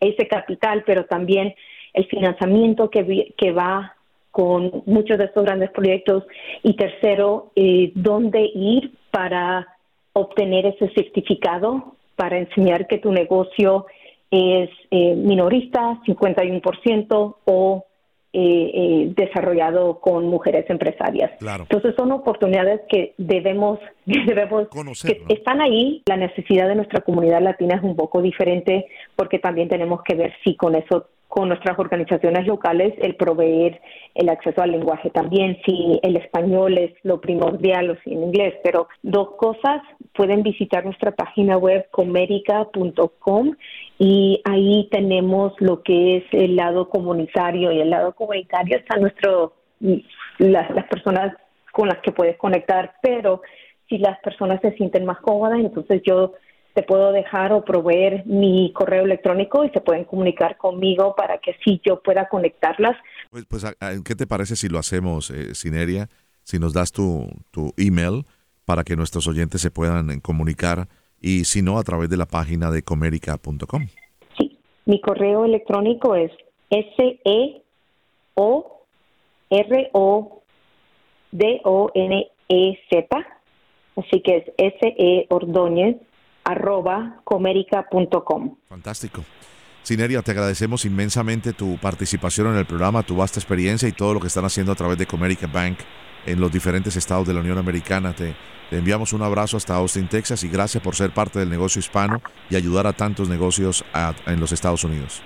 ese 0.00 0.28
capital, 0.28 0.84
pero 0.86 1.06
también 1.06 1.54
el 1.94 2.06
financiamiento 2.06 2.90
que, 2.90 3.34
que 3.36 3.52
va 3.52 3.94
con 4.34 4.82
muchos 4.86 5.16
de 5.16 5.26
estos 5.26 5.44
grandes 5.44 5.70
proyectos. 5.70 6.24
Y 6.64 6.74
tercero, 6.74 7.52
eh, 7.54 7.92
dónde 7.94 8.50
ir 8.52 8.90
para 9.14 9.68
obtener 10.12 10.66
ese 10.66 10.92
certificado 10.92 11.94
para 12.16 12.36
enseñar 12.38 12.88
que 12.88 12.98
tu 12.98 13.12
negocio 13.12 13.86
es 14.28 14.68
eh, 14.90 15.14
minorista, 15.14 16.00
51%, 16.04 17.36
o 17.44 17.84
eh, 18.32 18.70
eh, 18.74 19.12
desarrollado 19.16 20.00
con 20.00 20.26
mujeres 20.26 20.68
empresarias. 20.68 21.30
Entonces 21.40 21.94
son 21.96 22.10
oportunidades 22.10 22.80
que 22.88 23.14
debemos, 23.16 23.78
debemos 24.04 24.66
Conocer, 24.66 25.18
que 25.28 25.34
están 25.34 25.60
ahí. 25.60 26.02
La 26.06 26.16
necesidad 26.16 26.66
de 26.66 26.74
nuestra 26.74 27.02
comunidad 27.02 27.40
latina 27.40 27.76
es 27.76 27.84
un 27.84 27.94
poco 27.94 28.20
diferente 28.20 28.86
porque 29.14 29.38
también 29.38 29.68
tenemos 29.68 30.02
que 30.02 30.16
ver 30.16 30.34
si 30.42 30.56
con 30.56 30.74
eso 30.74 31.06
con 31.34 31.48
nuestras 31.48 31.76
organizaciones 31.80 32.46
locales 32.46 32.94
el 32.98 33.16
proveer 33.16 33.80
el 34.14 34.28
acceso 34.28 34.62
al 34.62 34.70
lenguaje 34.70 35.10
también, 35.10 35.58
si 35.66 35.98
el 36.04 36.14
español 36.16 36.78
es 36.78 36.92
lo 37.02 37.20
primordial 37.20 37.90
o 37.90 37.96
si 38.04 38.12
en 38.12 38.22
inglés. 38.22 38.54
Pero 38.62 38.86
dos 39.02 39.30
cosas, 39.36 39.82
pueden 40.14 40.44
visitar 40.44 40.84
nuestra 40.84 41.10
página 41.10 41.56
web 41.56 41.88
comerica.com 41.90 43.56
y 43.98 44.42
ahí 44.44 44.88
tenemos 44.92 45.54
lo 45.58 45.82
que 45.82 46.18
es 46.18 46.24
el 46.30 46.54
lado 46.54 46.88
comunitario 46.88 47.72
y 47.72 47.80
el 47.80 47.90
lado 47.90 48.12
comunitario 48.12 48.76
está 48.76 48.96
nuestro 48.96 49.54
las, 50.38 50.70
las 50.70 50.86
personas 50.86 51.36
con 51.72 51.88
las 51.88 51.98
que 51.98 52.12
puedes 52.12 52.36
conectar, 52.36 52.94
pero 53.02 53.42
si 53.88 53.98
las 53.98 54.20
personas 54.20 54.60
se 54.60 54.70
sienten 54.76 55.04
más 55.04 55.18
cómodas, 55.18 55.58
entonces 55.58 56.00
yo 56.06 56.34
te 56.74 56.82
puedo 56.82 57.12
dejar 57.12 57.52
o 57.52 57.64
proveer 57.64 58.26
mi 58.26 58.72
correo 58.72 59.04
electrónico 59.04 59.64
y 59.64 59.70
se 59.70 59.80
pueden 59.80 60.04
comunicar 60.04 60.58
conmigo 60.58 61.14
para 61.16 61.38
que 61.38 61.52
así 61.52 61.80
yo 61.84 62.02
pueda 62.02 62.28
conectarlas. 62.28 62.96
Pues, 63.30 63.44
pues 63.46 63.64
¿qué 64.04 64.14
te 64.16 64.26
parece 64.26 64.56
si 64.56 64.68
lo 64.68 64.80
hacemos, 64.80 65.30
eh, 65.30 65.54
Sineria? 65.54 66.08
Si 66.42 66.58
nos 66.58 66.74
das 66.74 66.90
tu, 66.90 67.28
tu 67.52 67.72
email 67.76 68.24
para 68.64 68.82
que 68.82 68.96
nuestros 68.96 69.28
oyentes 69.28 69.60
se 69.60 69.70
puedan 69.70 70.18
comunicar 70.20 70.88
y 71.20 71.44
si 71.44 71.62
no, 71.62 71.78
a 71.78 71.84
través 71.84 72.10
de 72.10 72.16
la 72.16 72.26
página 72.26 72.72
de 72.72 72.82
comerica.com. 72.82 73.86
Sí, 74.36 74.58
mi 74.84 75.00
correo 75.00 75.44
electrónico 75.44 76.16
es 76.16 76.32
S-E-O-R-O-D-O-N-E-Z, 76.70 77.66
así 83.96 84.20
que 84.22 84.36
es 84.36 84.44
S-E 84.58 85.26
Ordóñez 85.30 85.96
arroba 86.44 87.20
comerica.com. 87.24 88.56
Fantástico. 88.68 89.24
Sineria, 89.82 90.22
te 90.22 90.30
agradecemos 90.30 90.86
inmensamente 90.86 91.52
tu 91.52 91.76
participación 91.76 92.46
en 92.48 92.56
el 92.56 92.64
programa, 92.64 93.02
tu 93.02 93.16
vasta 93.16 93.38
experiencia 93.38 93.86
y 93.86 93.92
todo 93.92 94.14
lo 94.14 94.20
que 94.20 94.28
están 94.28 94.44
haciendo 94.46 94.72
a 94.72 94.74
través 94.74 94.96
de 94.96 95.06
Comerica 95.06 95.46
Bank 95.46 95.78
en 96.24 96.40
los 96.40 96.50
diferentes 96.50 96.96
estados 96.96 97.26
de 97.26 97.34
la 97.34 97.40
Unión 97.40 97.58
Americana. 97.58 98.14
Te, 98.14 98.34
enviamos 98.70 99.12
un 99.12 99.22
abrazo 99.22 99.58
hasta 99.58 99.74
Austin, 99.74 100.08
Texas 100.08 100.42
y 100.42 100.48
gracias 100.48 100.82
por 100.82 100.94
ser 100.94 101.10
parte 101.10 101.38
del 101.38 101.50
negocio 101.50 101.80
hispano 101.80 102.22
y 102.48 102.56
ayudar 102.56 102.86
a 102.86 102.94
tantos 102.94 103.28
negocios 103.28 103.84
en 104.26 104.40
los 104.40 104.52
Estados 104.52 104.84
Unidos. 104.84 105.22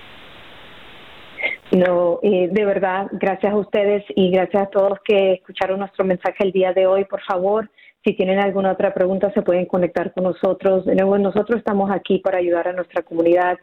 No, 1.71 2.19
eh, 2.23 2.49
de 2.51 2.65
verdad, 2.65 3.07
gracias 3.11 3.53
a 3.53 3.55
ustedes 3.55 4.03
y 4.15 4.31
gracias 4.31 4.63
a 4.63 4.65
todos 4.67 4.99
que 5.05 5.33
escucharon 5.33 5.79
nuestro 5.79 6.03
mensaje 6.03 6.43
el 6.43 6.51
día 6.51 6.73
de 6.73 6.87
hoy. 6.87 7.05
Por 7.05 7.21
favor, 7.21 7.69
Si 8.05 8.13
tienen 8.13 8.39
alguna 8.39 8.71
otra 8.71 8.93
pregunta, 8.93 9.29
se 9.33 9.41
pueden 9.41 9.65
conectar 9.65 10.13
con 10.13 10.23
nosotros. 10.23 10.85
De 10.85 10.95
nuevo, 10.95 11.17
nosotros 11.17 11.59
estamos 11.59 11.91
aquí 11.91 12.19
para 12.19 12.37
ayudar 12.37 12.69
a 12.69 12.73
nuestra 12.73 13.01
comunidad. 13.01 13.57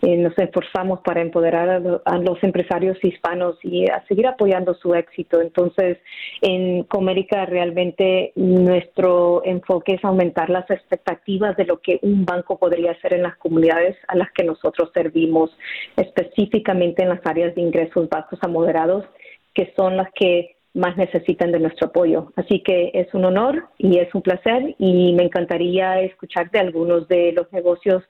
Eh, 0.00 0.16
nos 0.16 0.38
esforzamos 0.38 1.00
para 1.00 1.20
empoderar 1.20 1.68
a, 2.04 2.18
los 2.18 2.40
empresarios 2.44 2.96
hispanos 3.02 3.56
y 3.64 3.90
a 3.90 4.04
seguir 4.06 4.28
apoyando 4.28 4.74
su 4.74 4.94
éxito. 4.94 5.40
Entonces, 5.40 5.98
en 6.40 6.84
Comérica 6.84 7.46
realmente 7.46 8.32
nuestro 8.36 9.42
enfoque 9.44 9.94
es 9.94 10.04
aumentar 10.04 10.50
las 10.50 10.70
expectativas 10.70 11.56
de 11.56 11.64
lo 11.64 11.80
que 11.80 11.98
un 12.02 12.24
banco 12.24 12.60
podría 12.60 12.92
hacer 12.92 13.14
en 13.14 13.24
las 13.24 13.36
comunidades 13.38 13.96
a 14.06 14.14
las 14.14 14.30
que 14.30 14.44
nosotros 14.44 14.90
servimos, 14.94 15.50
específicamente 15.96 17.02
en 17.02 17.08
las 17.08 17.26
áreas 17.26 17.56
de 17.56 17.62
ingresos 17.62 18.08
bajos 18.08 18.38
a 18.40 18.46
moderados, 18.46 19.04
que 19.52 19.72
son 19.76 19.96
las 19.96 20.12
que 20.14 20.59
más 20.74 20.96
necesitan 20.96 21.52
de 21.52 21.60
nuestro 21.60 21.88
apoyo. 21.88 22.32
Así 22.36 22.62
que 22.62 22.90
es 22.94 23.12
un 23.14 23.24
honor 23.24 23.68
y 23.78 23.98
es 23.98 24.14
un 24.14 24.22
placer 24.22 24.74
y 24.78 25.12
me 25.14 25.24
encantaría 25.24 26.00
escuchar 26.00 26.50
de 26.50 26.60
algunos 26.60 27.08
de 27.08 27.32
los 27.32 27.52
negocios 27.52 28.02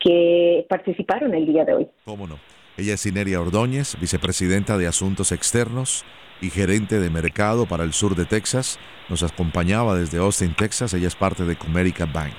que 0.00 0.66
participaron 0.68 1.34
el 1.34 1.46
día 1.46 1.64
de 1.64 1.74
hoy. 1.74 1.88
¿Cómo 2.04 2.26
no? 2.26 2.38
Ella 2.78 2.94
es 2.94 3.06
Ineria 3.06 3.40
Ordóñez, 3.40 3.96
vicepresidenta 4.00 4.76
de 4.76 4.86
Asuntos 4.86 5.32
Externos 5.32 6.04
y 6.42 6.50
gerente 6.50 7.00
de 7.00 7.08
mercado 7.08 7.66
para 7.66 7.84
el 7.84 7.92
sur 7.92 8.14
de 8.14 8.26
Texas. 8.26 8.78
Nos 9.08 9.22
acompañaba 9.22 9.98
desde 9.98 10.18
Austin, 10.18 10.54
Texas. 10.54 10.92
Ella 10.92 11.08
es 11.08 11.16
parte 11.16 11.44
de 11.44 11.56
Comerica 11.56 12.04
Bank. 12.04 12.34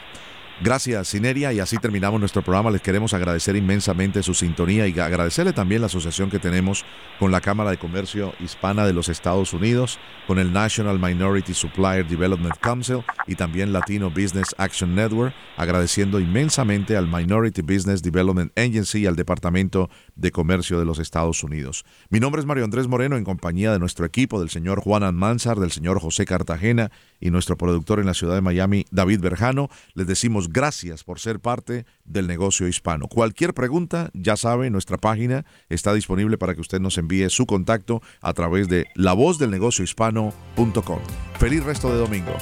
Gracias, 0.59 1.09
Sineria, 1.09 1.53
y 1.53 1.59
así 1.59 1.77
terminamos 1.77 2.19
nuestro 2.19 2.41
programa. 2.41 2.71
Les 2.71 2.81
queremos 2.81 3.13
agradecer 3.13 3.55
inmensamente 3.55 4.23
su 4.23 4.33
sintonía 4.33 4.87
y 4.87 4.99
agradecerle 4.99 5.53
también 5.53 5.81
la 5.81 5.85
asociación 5.85 6.31
que 6.31 6.39
tenemos 6.39 6.83
con 7.19 7.31
la 7.31 7.41
Cámara 7.41 7.69
de 7.69 7.77
Comercio 7.77 8.33
Hispana 8.39 8.83
de 8.87 8.93
los 8.93 9.07
Estados 9.07 9.53
Unidos, 9.53 9.99
con 10.25 10.39
el 10.39 10.51
National 10.51 10.97
Minority 10.99 11.53
Supplier 11.53 12.07
Development 12.07 12.57
Council 12.59 13.03
y 13.27 13.35
también 13.35 13.71
Latino 13.71 14.09
Business 14.09 14.55
Action 14.57 14.95
Network, 14.95 15.35
agradeciendo 15.57 16.19
inmensamente 16.19 16.97
al 16.97 17.07
Minority 17.07 17.61
Business 17.61 18.01
Development 18.01 18.51
Agency 18.57 19.01
y 19.01 19.05
al 19.05 19.15
Departamento 19.15 19.91
de 20.15 20.31
Comercio 20.31 20.79
de 20.79 20.85
los 20.85 20.97
Estados 20.97 21.43
Unidos. 21.43 21.85
Mi 22.09 22.19
nombre 22.19 22.39
es 22.41 22.47
Mario 22.47 22.63
Andrés 22.63 22.87
Moreno, 22.87 23.15
en 23.15 23.23
compañía 23.23 23.71
de 23.71 23.79
nuestro 23.79 24.07
equipo, 24.07 24.39
del 24.39 24.49
señor 24.49 24.81
Juan 24.81 25.03
Almanzar, 25.03 25.59
del 25.59 25.71
señor 25.71 25.99
José 25.99 26.25
Cartagena 26.25 26.91
y 27.19 27.29
nuestro 27.29 27.57
productor 27.57 27.99
en 27.99 28.07
la 28.07 28.15
ciudad 28.15 28.33
de 28.33 28.41
Miami, 28.41 28.85
David 28.89 29.21
Berjano. 29.21 29.69
Les 29.93 30.07
decimos 30.07 30.46
gracias 30.49 31.03
por 31.03 31.19
ser 31.19 31.39
parte 31.39 31.85
del 32.05 32.27
negocio 32.27 32.67
hispano. 32.67 33.07
Cualquier 33.07 33.53
pregunta, 33.53 34.09
ya 34.13 34.37
sabe, 34.37 34.69
nuestra 34.69 34.97
página 34.97 35.45
está 35.69 35.93
disponible 35.93 36.37
para 36.37 36.55
que 36.55 36.61
usted 36.61 36.79
nos 36.79 36.97
envíe 36.97 37.29
su 37.29 37.45
contacto 37.45 38.01
a 38.21 38.33
través 38.33 38.67
de 38.67 38.87
lavozdelnegociohispano.com. 38.95 40.99
Feliz 41.39 41.63
resto 41.63 41.91
de 41.91 41.97
domingo. 41.97 42.33